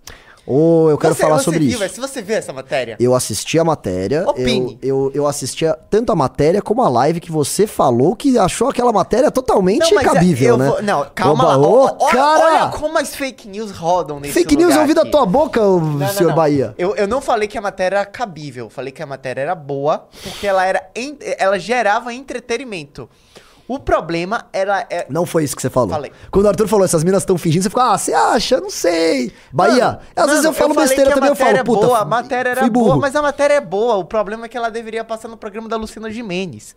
[0.51, 1.95] Ou eu quero Você- falar você sobre viu, isso.
[1.95, 4.79] Se você viu essa matéria, Eu assisti a matéria, eu, Opine.
[4.83, 8.91] eu, eu assistia tanto a matéria como a live que você falou que achou aquela
[8.91, 10.69] matéria totalmente mas é, cabível, eu né?
[10.69, 11.69] vou- Não, calma Oba, lá.
[11.69, 12.65] ô, Ó, ó, cara!
[12.65, 15.81] Olha como as fake news rodam nesse Fake news lugar ouvi da tua boca, Não,
[15.81, 16.37] não, senhor não.
[16.37, 16.75] Bahia.
[16.79, 19.55] Eu, eu não falei que a matéria era cabível, eu falei que a matéria era
[19.55, 20.83] boa, porque ela era
[21.39, 23.09] ela gerava entretenimento.
[23.69, 25.91] O problema era é, Não foi isso que você falou.
[25.91, 26.11] Falei.
[26.31, 28.59] Quando o Arthur falou, essas minas estão fingindo, você ficou, ah, você acha?
[28.63, 29.31] Não sei.
[29.53, 31.99] Bahia, Mano, às vezes eu falo falei besteira também, eu falo, matéria é puta, boa,
[31.99, 33.97] a matéria era boa, mas a matéria é boa.
[33.97, 36.75] O problema é que ela deveria passar no programa da Luciana Gimenez.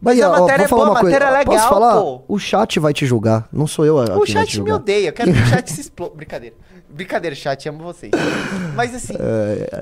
[0.00, 1.18] Bahia, a ó, matéria vou é boa, uma a coisa.
[1.18, 2.00] matéria é Posso legal, falar?
[2.00, 2.22] pô.
[2.28, 5.32] O chat vai te julgar, não sou eu a- O chat me odeia, eu quero
[5.32, 6.14] que o chat se exploda.
[6.16, 6.54] Brincadeira.
[6.88, 8.12] Brincadeira, chat, amo vocês.
[8.76, 9.14] Mas assim,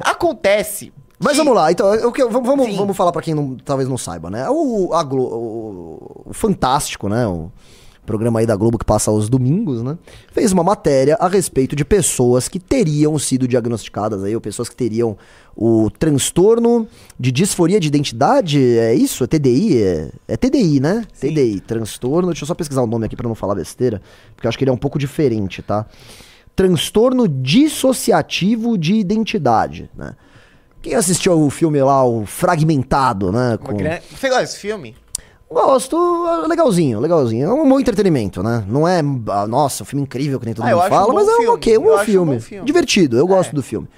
[0.00, 0.92] acontece.
[1.24, 2.76] Mas vamos lá, então, eu, que- vamos, vamos, Sim.
[2.76, 4.46] vamos falar pra quem não- talvez não saiba, né?
[4.50, 7.26] O, a Glo- o, o Fantástico, né?
[7.26, 7.50] O,
[8.06, 9.96] programa aí da Globo que passa aos domingos, né?
[10.30, 14.76] Fez uma matéria a respeito de pessoas que teriam sido diagnosticadas aí, ou pessoas que
[14.76, 15.16] teriam
[15.56, 16.86] o transtorno
[17.18, 19.24] de disforia de identidade, é isso?
[19.24, 19.82] É TDI?
[19.82, 21.06] É, é TDI, né?
[21.14, 21.28] Sim.
[21.32, 22.28] TDI, transtorno.
[22.28, 24.02] Deixa eu só pesquisar o nome aqui pra não falar besteira,
[24.36, 25.86] porque eu acho que ele é um pouco diferente, tá?
[26.54, 30.14] Transtorno dissociativo de identidade, né?
[30.84, 33.58] Quem assistiu o filme lá, o Fragmentado, né?
[33.60, 34.94] Uma gran- Você gosta desse filme?
[35.50, 35.96] Gosto,
[36.44, 37.48] é legalzinho, legalzinho.
[37.48, 38.62] É um bom entretenimento, né?
[38.68, 41.14] Não é, ah, nossa, um filme incrível que nem todo Ah, mundo um fala, bom
[41.14, 41.48] mas é um filme.
[41.48, 42.34] ok, um bom acho um filme.
[42.34, 42.66] bom filme.
[42.66, 43.54] Divertido, eu gosto É.
[43.54, 43.88] do filme.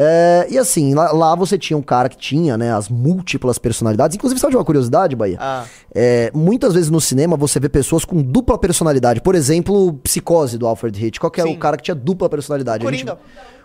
[0.00, 4.14] É, e assim, lá, lá você tinha um cara que tinha, né, as múltiplas personalidades.
[4.16, 5.38] Inclusive, sabe de uma curiosidade, Bahia?
[5.40, 5.64] Ah.
[5.92, 9.20] É, muitas vezes no cinema você vê pessoas com dupla personalidade.
[9.20, 12.86] Por exemplo, Psicose do Alfred Hitchcock, que é o cara que tinha dupla personalidade.
[12.86, 13.18] A gente- Coringa.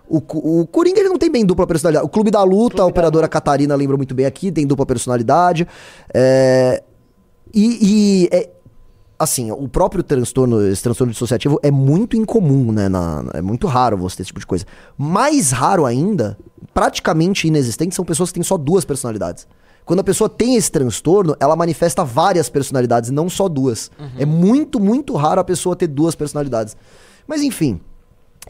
[0.07, 0.17] O,
[0.61, 2.05] o Coringa ele não tem bem dupla personalidade.
[2.05, 5.67] O Clube da Luta, a operadora Catarina lembra muito bem aqui, tem dupla personalidade.
[6.13, 6.83] É,
[7.53, 8.49] e, e, é,
[9.17, 12.89] assim, o próprio transtorno, esse transtorno dissociativo é muito incomum, né?
[12.89, 14.65] na- é muito raro você ter esse tipo de coisa.
[14.97, 16.37] Mais raro ainda,
[16.73, 19.47] praticamente inexistente, são pessoas que têm só duas personalidades.
[19.85, 23.91] Quando a pessoa tem esse transtorno, ela manifesta várias personalidades, não só duas.
[24.17, 26.75] É muito, muito raro a pessoa ter duas personalidades.
[27.27, 27.81] Mas enfim,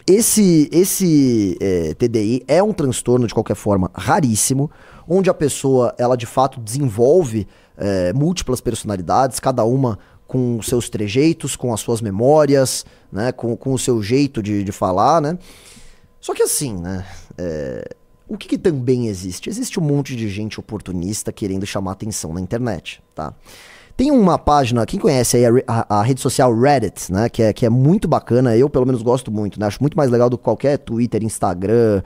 [0.05, 4.69] esse, esse é, TDI é um transtorno, de qualquer forma, raríssimo,
[5.07, 11.55] onde a pessoa, ela de fato desenvolve é, múltiplas personalidades, cada uma com seus trejeitos,
[11.55, 15.37] com as suas memórias, né, com, com o seu jeito de, de falar, né.
[16.19, 17.05] Só que assim, né,
[17.37, 17.95] é,
[18.27, 19.49] o que, que também existe?
[19.49, 23.33] Existe um monte de gente oportunista querendo chamar atenção na internet, tá?
[23.95, 27.29] Tem uma página, quem conhece aí a, a- a rede social Reddit, né?
[27.29, 29.67] Que é, que é muito bacana, eu pelo menos gosto muito, né?
[29.67, 32.01] Acho muito mais legal do que qualquer Twitter, Instagram,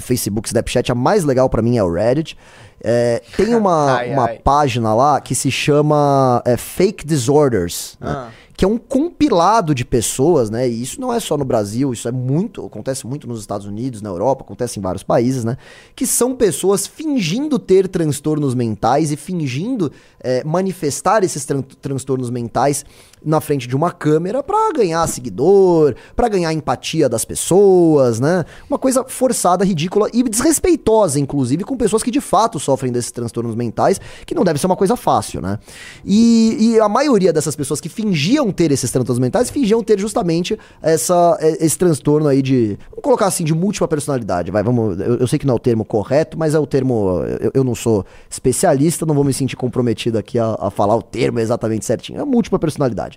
[0.00, 0.92] Facebook, Snapchat.
[0.92, 2.36] A mais legal pra mim é o Reddit.
[2.84, 4.38] É, tem uma, Ai, uma ai.
[4.44, 8.28] página lá que se chama é, Fake Disorders, né?
[8.60, 10.68] Que é um compilado de pessoas, né?
[10.68, 14.02] E isso não é só no Brasil, isso é muito, acontece muito nos Estados Unidos,
[14.02, 15.56] na Europa, acontece em vários países, né?
[15.96, 19.90] Que são pessoas fingindo ter transtornos mentais e fingindo
[20.22, 22.84] é, manifestar esses tran- transtornos mentais
[23.24, 28.44] na frente de uma câmera pra ganhar seguidor, pra ganhar empatia das pessoas, né?
[28.68, 33.54] Uma coisa forçada, ridícula e desrespeitosa, inclusive, com pessoas que de fato sofrem desses transtornos
[33.54, 35.58] mentais, que não deve ser uma coisa fácil, né?
[36.04, 40.58] E, e a maioria dessas pessoas que fingiam ter esses transtornos mentais, fingiam ter justamente
[40.82, 45.16] essa, é, esse transtorno aí de, vamos colocar assim, de múltipla personalidade, vai, vamos, eu,
[45.16, 47.74] eu sei que não é o termo correto, mas é o termo, eu, eu não
[47.74, 52.20] sou especialista, não vou me sentir comprometido aqui a, a falar o termo exatamente certinho,
[52.20, 53.09] é múltipla personalidade.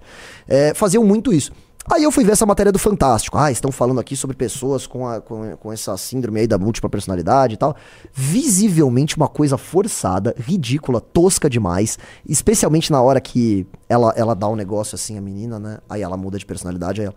[0.47, 1.51] É, faziam muito isso.
[1.91, 3.37] Aí eu fui ver essa matéria do Fantástico.
[3.37, 6.89] Ah, estão falando aqui sobre pessoas com, a- com, com essa síndrome aí da múltipla
[6.89, 7.75] personalidade e tal.
[8.13, 11.99] Visivelmente uma coisa forçada, ridícula, tosca demais.
[12.27, 15.77] Especialmente na hora que ela, ela dá um negócio assim, a menina, né?
[15.89, 17.15] Aí ela muda de personalidade, aí ela.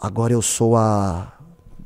[0.00, 1.32] Agora eu sou a.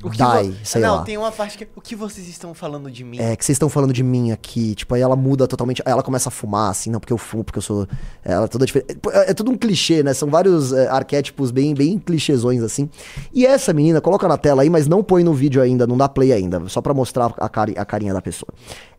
[0.03, 0.17] O que
[0.63, 1.03] sei Não, lá.
[1.03, 1.67] tem uma parte que.
[1.75, 3.19] O que vocês estão falando de mim?
[3.19, 4.73] É, que vocês estão falando de mim aqui.
[4.75, 5.81] Tipo, aí ela muda totalmente.
[5.85, 7.87] Aí ela começa a fumar, assim, não, porque eu fumo, porque eu sou.
[8.23, 8.99] Ela é toda diferente.
[9.11, 10.13] É, é tudo um clichê, né?
[10.13, 12.89] São vários é, arquétipos bem, bem clichêsões, assim.
[13.33, 16.09] E essa menina, coloca na tela aí, mas não põe no vídeo ainda, não dá
[16.09, 18.49] play ainda, só pra mostrar a, cari a carinha da pessoa.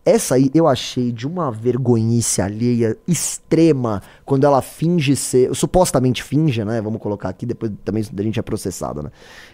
[0.05, 5.55] Essa aí eu achei de uma vergonhice alheia extrema quando ela finge ser.
[5.55, 6.81] Supostamente finge, né?
[6.81, 9.11] Vamos colocar aqui, depois também a gente é processado, né?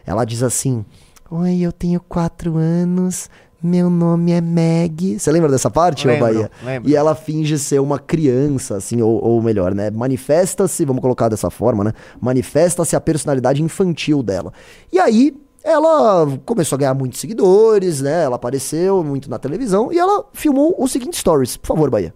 [0.07, 0.85] Ela diz assim.
[1.31, 3.29] Oi, eu tenho quatro anos,
[3.63, 5.19] meu nome é Meg.
[5.19, 6.51] Você lembra dessa parte, Lembro, Bahia?
[6.65, 6.89] lembro.
[6.89, 9.91] E ela finge ser uma criança, assim, ou, ou melhor, né?
[9.91, 11.93] Manifesta-se, vamos colocar dessa forma, né?
[12.19, 14.55] Manifesta-se a personalidade infantil dela.
[14.91, 18.25] E aí, ela começou a ganhar muitos seguidores, né?
[18.25, 21.59] Ela apareceu muito na televisão e ela filmou o seguinte stories.
[21.59, 22.15] Por favor, Bahia.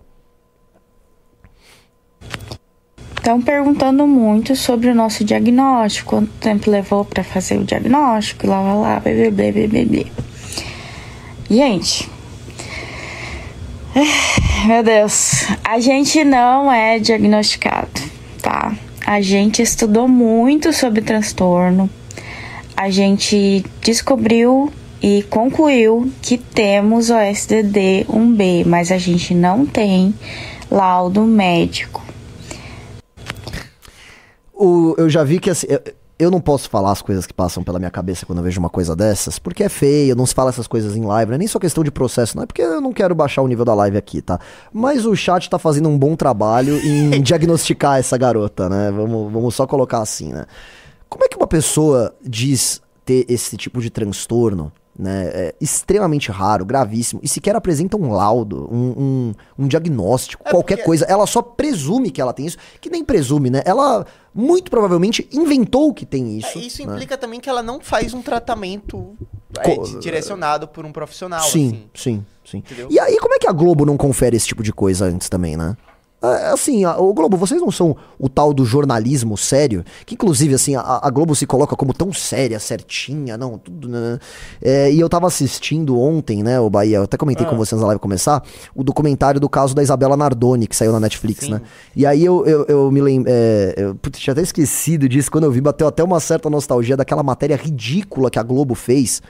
[3.23, 8.61] Estão perguntando muito sobre o nosso diagnóstico, quanto tempo levou para fazer o diagnóstico, lá,
[8.61, 10.05] lá, lá, blá, blá, blá, blá.
[11.49, 12.11] Gente,
[14.66, 18.01] meu Deus, a gente não é diagnosticado,
[18.43, 18.75] tá?
[19.07, 21.89] A gente estudou muito sobre transtorno,
[22.77, 30.12] a gente descobriu e concluiu que temos o SDD 1B, mas a gente não tem
[30.68, 32.01] laudo médico.
[34.53, 35.66] O- eu já vi que assim.
[35.68, 35.80] Eu,
[36.18, 38.70] eu não posso falar as coisas que passam pela minha cabeça quando eu vejo uma
[38.70, 41.48] coisa dessas, porque é feio, não se fala essas coisas em live, não é nem
[41.48, 43.96] só questão de processo, não é porque eu não quero baixar o nível da live
[43.96, 44.38] aqui, tá?
[44.72, 48.92] Mas o chat tá fazendo um bom trabalho em diagnosticar essa garota, né?
[48.92, 50.44] Vamos, vamos só colocar assim, né?
[51.09, 56.64] Como é que uma pessoa diz ter esse tipo de transtorno né, é extremamente raro,
[56.66, 59.34] gravíssimo, e sequer apresenta um laudo, um, um,
[59.64, 61.05] um diagnóstico, É qualquer porque- coisa.
[61.07, 63.62] Ela só presume que ela tem isso, que nem presume, né?
[63.64, 66.59] Ela muito provavelmente inventou que tem isso.
[66.59, 66.93] É, Isso né?
[66.93, 69.14] implica também que ela não faz um tratamento
[69.59, 71.90] é, Co- di- direcionado por um profissional, Sim, assim.
[71.95, 72.59] sim, sim.
[72.59, 72.88] Entendeu?
[72.90, 75.57] E aí, como é que a Globo não confere esse tipo de coisa antes também,
[75.57, 75.76] né?
[76.23, 79.85] É, Assim, a- o Globo, vocês não são o tal do jornalismo sério?
[80.07, 84.18] Que inclusive, assim, a, a Globo se coloca como tão séria, certinha, não, tudo, né?
[84.62, 87.49] É, e eu tava assistindo ontem, né, o Bahia, eu até comentei Ah.
[87.51, 88.43] com vocês na live começar,
[88.75, 91.53] o documentário do caso da Isabela Nardoni, que saiu na Netflix, Sim.
[91.53, 91.62] né?
[91.97, 93.29] E aí eu, eu, eu me lembro.
[93.33, 95.31] É, eu putz, tinha até esquecido disso.
[95.31, 99.20] Quando eu vi, bateu até uma certa nostalgia daquela matéria ridícula que a Globo fez.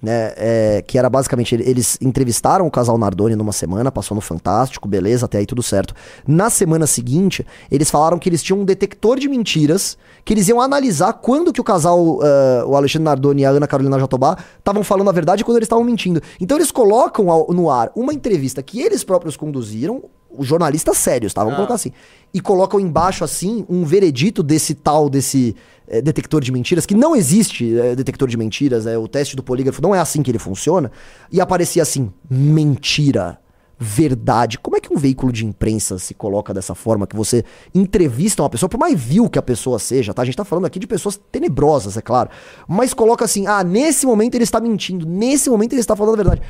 [0.00, 4.20] Né, é, que era basicamente, ele- eles entrevistaram o casal Nardoni numa semana, passou no
[4.20, 5.92] Fantástico, beleza, até aí tudo certo.
[6.24, 10.60] Na semana seguinte, eles falaram que eles tinham um detector de mentiras, que eles iam
[10.60, 14.84] analisar quando que o casal, eh, o Alexandre Nardoni e a Ana Carolina Jatobá, estavam
[14.84, 16.22] falando a verdade e quando eles estavam mentindo.
[16.40, 20.04] Então eles colocam ao- no ar uma entrevista que eles próprios conduziram,
[20.40, 21.42] jornalistas sérios, tá?
[21.42, 21.92] Vamos colocar assim.
[22.32, 25.56] E colocam embaixo, assim, um veredito desse tal, desse
[25.86, 29.42] eh, detector de mentiras, que não existe eh, detector de mentiras, é o teste do
[29.42, 30.90] polígrafo não é assim que ele funciona.
[31.32, 33.38] E aparecia assim, mentira.
[33.78, 34.58] Verdade.
[34.58, 38.50] Como é que um veículo de imprensa se coloca dessa forma que você entrevista uma
[38.50, 40.22] pessoa, por mais vil que a pessoa seja, tá?
[40.22, 42.28] A gente tá falando aqui de pessoas tenebrosas, é claro.
[42.66, 46.16] Mas coloca assim: ah, nesse momento ele está mentindo, nesse momento ele está falando a
[46.16, 46.42] verdade.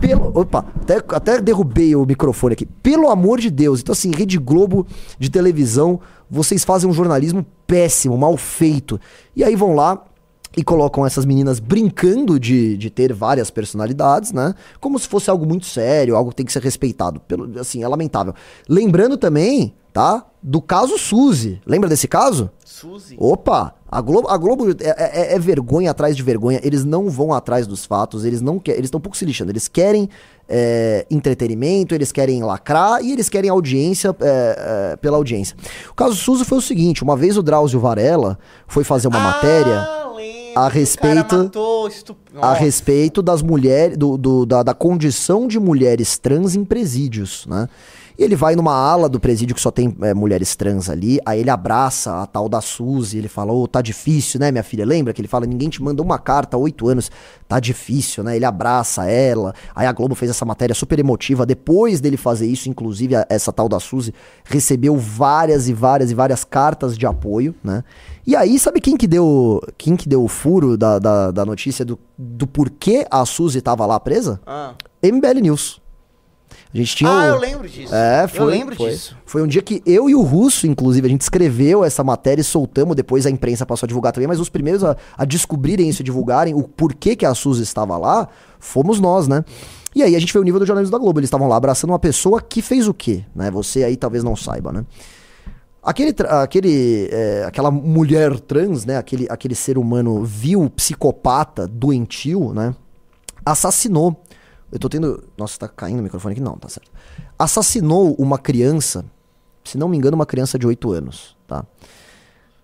[0.00, 0.32] Pelo.
[0.34, 2.66] Opa, até, até derrubei o microfone aqui.
[2.66, 3.80] Pelo amor de Deus.
[3.80, 4.84] Então, assim, Rede Globo
[5.18, 9.00] de televisão, vocês fazem um jornalismo péssimo, mal feito.
[9.36, 10.02] E aí vão lá,
[10.56, 14.54] e colocam essas meninas brincando de, de ter várias personalidades, né?
[14.80, 17.20] Como se fosse algo muito sério, algo que tem que ser respeitado.
[17.20, 18.34] Pelo, assim, é lamentável.
[18.68, 20.24] Lembrando também, tá?
[20.42, 21.60] Do caso Suzy.
[21.66, 22.50] Lembra desse caso?
[22.64, 23.16] Suzy.
[23.18, 23.74] Opa!
[23.90, 26.58] A Globo, a Globo é, é- é vergonha atrás de vergonha.
[26.64, 28.24] Eles não vão atrás dos fatos.
[28.24, 28.78] Eles não querem.
[28.78, 29.52] Eles estão um pouco se lixando.
[29.52, 30.08] Eles querem
[30.48, 35.56] é, entretenimento, eles querem lacrar e eles querem audiência é, é, pela audiência.
[35.90, 39.78] O caso Suzy foi o seguinte: uma vez o Drauzio Varela foi fazer uma matéria
[39.78, 42.18] Ah, lembro, a respeito- matou, estup...
[42.40, 47.68] a respeito das mulheres, do, do- da, da condição de mulheres trans em presídios, né?
[48.22, 51.50] Ele vai numa ala do presídio que só tem é, mulheres trans ali, aí ele
[51.50, 54.84] abraça a tal da Suzy, ele fala, ô, tá difícil, né, minha filha?
[54.86, 57.10] Lembra que ele fala, ninguém te manda uma carta há oito anos,
[57.48, 58.36] tá difícil, né?
[58.36, 62.68] Ele abraça ela, aí a Globo fez essa matéria super emotiva, depois dele fazer isso,
[62.68, 64.14] inclusive, a- essa tal da Suzy
[64.44, 67.82] recebeu várias e várias e várias cartas de apoio, né?
[68.24, 71.84] E aí, sabe quem que deu, quem que deu o furo da, da, da notícia
[71.84, 74.40] do, do porquê a Suzy tava lá presa?
[74.46, 75.81] Ah, MBL News.
[76.74, 77.94] A gente tinha Ah, o- eu lembro disso.
[77.94, 78.38] É, foi.
[78.40, 78.90] Eu lembro foi.
[78.90, 79.16] disso.
[79.26, 82.44] Foi um dia que eu e o Russo, inclusive, a gente escreveu essa matéria e
[82.44, 86.00] soltamos, depois a imprensa passou a divulgar também, mas os primeiros a, a descobrirem isso
[86.00, 88.26] e divulgarem o porquê que a Suzy estava lá,
[88.58, 89.44] fomos nós, né?
[89.94, 91.20] E aí a gente vê o nível do jornalismo da Globo.
[91.20, 93.22] Eles estavam lá abraçando uma pessoa que fez o quê?
[93.34, 93.50] Né?
[93.50, 94.86] Você aí talvez não saiba, né?
[95.82, 98.96] Aquele, aquele, é, aquela mulher trans, né?
[98.96, 102.74] Aquele, aquele ser humano vil, psicopata, doentio, né?
[103.44, 104.18] Assassinou.
[104.72, 105.22] Eu tô tendo.
[105.36, 106.40] Nossa, tá caindo o microfone aqui?
[106.40, 106.90] Não, tá certo.
[107.38, 109.04] Assassinou uma criança,
[109.64, 111.64] se não me engano, uma criança de 8 anos, tá?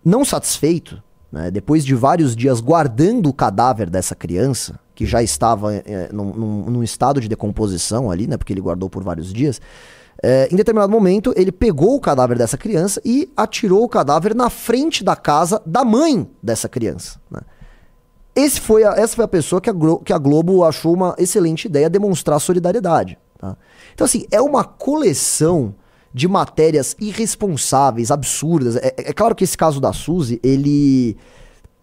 [0.05, 5.75] Não satisfeito, né, depois de vários dias guardando o cadáver dessa criança, que já estava
[5.75, 8.37] é, num, num- num estado de decomposição ali, né?
[8.37, 9.61] Porque ele guardou por vários dias.
[10.23, 14.49] é, em determinado momento, ele pegou o cadáver dessa criança e atirou o cadáver na
[14.51, 17.21] frente da casa da mãe dessa criança.
[17.31, 17.41] Né?
[18.35, 21.15] Esse foi a- essa foi a pessoa que a, Glo- que a Globo achou uma
[21.19, 23.19] excelente ideia demonstrar solidariedade.
[23.39, 23.57] tá?
[23.95, 25.75] Então, assim, é uma coleção
[26.15, 28.77] de matérias irresponsáveis, absurdas.
[28.77, 31.17] É, é claro que esse caso da Suzy, ele.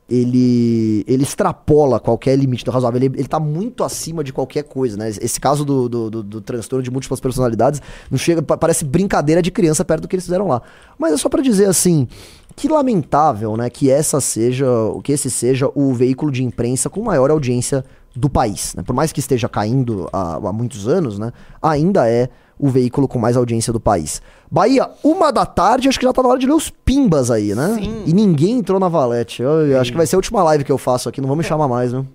[0.07, 3.01] Ele, ele extrapola qualquer limite do razoável.
[3.01, 5.09] Ele, ele tá muito acima de qualquer coisa, né?
[5.09, 7.81] Esse caso do, do, do- do transtorno de múltiplas personalidades
[8.11, 10.61] não chega, pa- parece brincadeira de criança perto do que eles fizeram lá.
[10.97, 12.07] Mas é só pra dizer assim,
[12.55, 14.65] que lamentável, né, que essa seja,
[15.03, 17.83] que esse seja o veículo de imprensa com maior audiência
[18.15, 18.83] do país, né?
[18.83, 23.19] Por mais que esteja caindo há, há muitos anos, né, ainda é o veículo com
[23.19, 24.21] mais audiência do país.
[24.49, 27.53] Bahia, uma da tarde, acho que já tá na hora de ler os pimbas aí,
[27.53, 27.75] né?
[27.75, 28.03] Sim.
[28.05, 29.41] E ninguém entrou na valete.
[29.41, 31.35] Eu, eu acho que vai ser a última live que eu faço aqui, não vou
[31.35, 32.05] me chamar mais, né?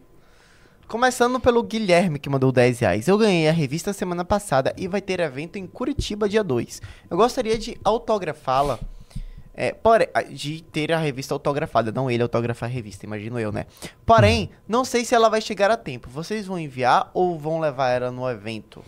[0.88, 3.06] Começando pelo Guilherme, que mandou 10 reais.
[3.06, 6.82] Eu ganhei a revista semana passada e vai ter evento em Curitiba dia 2.
[7.08, 8.78] Eu gostaria de autografá-la.
[9.54, 9.74] É,
[10.30, 13.66] de ter a revista autografada, não ele autografar a revista, imagino eu, né?
[14.06, 16.08] Porém, não sei se ela vai chegar a tempo.
[16.08, 18.82] Vocês vão enviar ou vão levar ela no evento?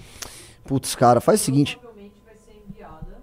[0.64, 1.76] Putz, cara, faz o seguinte.
[1.76, 3.20] Provavelmente vai ser enviada,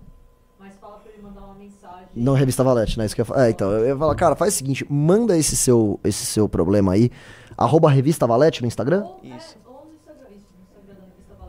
[0.59, 2.07] mas fala pra ele mandar uma mensagem.
[2.13, 3.05] Não, revista Valete, né?
[3.05, 3.45] Isso que eu ia.
[3.45, 6.93] É, então, eu ia falar, cara, faz o seguinte, manda esse seu, esse seu problema
[6.93, 7.09] aí.
[7.57, 9.05] Arroba Revista Valete no Instagram?
[9.23, 9.57] Isso.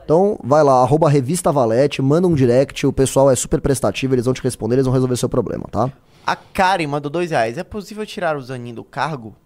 [0.04, 4.24] Então, vai lá, arroba Revista Valete, manda um direct, o pessoal é super prestativo, eles
[4.24, 5.92] vão te responder, eles vão resolver seu problema, tá?
[6.26, 7.56] A Karen mandou dois reais.
[7.56, 9.36] É possível tirar o Zanin do cargo?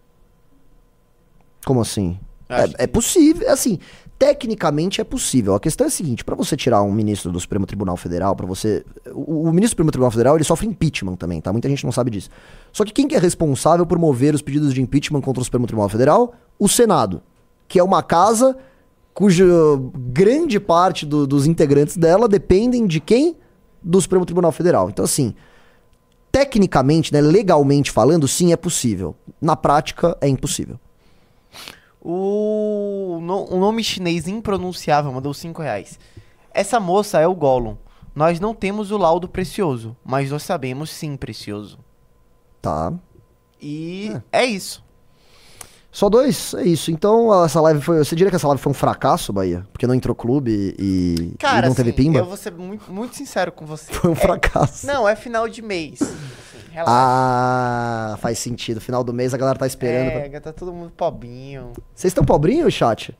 [1.65, 2.19] Como assim?
[2.49, 3.79] É, é possível, assim,
[4.17, 5.55] tecnicamente é possível.
[5.55, 8.45] A questão é a seguinte, pra você tirar um ministro do Supremo Tribunal Federal, pra
[8.45, 8.83] você,
[9.13, 11.51] o, o ministro do Supremo Tribunal Federal, ele sofre impeachment também, tá?
[11.51, 12.29] Muita gente não sabe disso.
[12.71, 15.67] Só que quem que é responsável por mover os pedidos de impeachment contra o Supremo
[15.67, 16.33] Tribunal Federal?
[16.57, 17.21] O Senado,
[17.67, 18.57] que é uma casa
[19.15, 19.43] cuja
[19.95, 23.37] grande parte do- dos integrantes dela dependem de quem?
[23.81, 24.89] Do Supremo Tribunal Federal.
[24.89, 25.33] Então, assim,
[26.31, 29.15] tecnicamente, né, legalmente falando, sim, é possível.
[29.41, 30.79] Na prática, é impossível.
[32.01, 35.97] O, no- o nome chinês impronunciável mandou 5 reais.
[36.53, 37.75] Essa moça é o Gollum.
[38.13, 41.79] Nós não temos o laudo precioso, mas nós sabemos sim precioso.
[42.61, 42.93] Tá.
[43.61, 44.83] E é, isso.
[45.95, 46.53] Só dois?
[46.55, 46.91] É isso.
[46.91, 47.99] Então, essa live foi.
[47.99, 49.65] Você diria que essa live foi um fracasso, Bahia?
[49.71, 52.19] Porque não entrou clube e, e Cara, não teve assim, pimba?
[52.19, 53.93] eu vou ser muito, muito sincero com você.
[53.93, 54.85] Foi um É- fracasso.
[54.85, 56.01] não, é final de mês.
[56.01, 56.11] Assim,
[56.71, 56.91] relaxa.
[58.11, 58.81] Ah, faz sentido.
[58.81, 60.11] Final do mês a galera tá esperando.
[60.11, 61.71] pra- é, tá todo mundo pobrinho.
[61.95, 63.17] Vocês estão pobrinho, chat?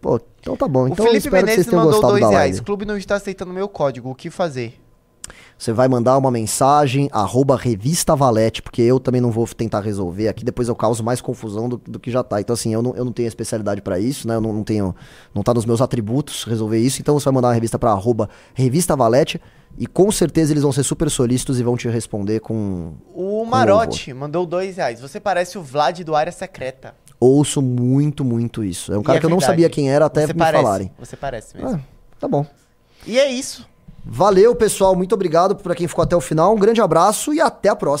[0.00, 0.84] Pô, então tá bom.
[0.84, 2.58] o Então eu Felipe espero que vocês Menezes tenham mandou gostado dois reais.
[2.58, 4.10] O clube não está aceitando meu código.
[4.10, 4.74] O que fazer?
[5.60, 10.26] Você vai mandar uma mensagem, arroba revista Valete, porque eu também não vou tentar resolver
[10.26, 12.40] aqui, depois eu causo mais confusão do, do que já tá.
[12.40, 14.36] Então, assim, eu não, eu não tenho especialidade pra isso, né?
[14.36, 14.96] Eu não, não tenho.
[15.34, 17.02] Não tá nos meus atributos resolver isso.
[17.02, 19.38] Então você vai mandar uma revista pra arroba revista Valete
[19.76, 22.94] e com certeza eles vão ser super solícitos e vão te responder com.
[23.14, 24.98] O Marote mandou dois reais.
[25.02, 26.94] Você parece o Vlad do Área Secreta.
[27.20, 28.94] Ouço muito, muito isso.
[28.94, 29.52] É um E cara é que eu não verdade.
[29.52, 30.90] sabia quem era até Você me parece, falarem.
[30.98, 31.76] Você parece mesmo.
[31.76, 31.80] Ah,
[32.18, 32.46] tá bom.
[33.06, 33.68] E é isso.
[34.04, 34.96] Valeu, pessoal.
[34.96, 36.54] Muito obrigado pra quem ficou até o final.
[36.54, 37.98] Um grande abraço e até a próxima.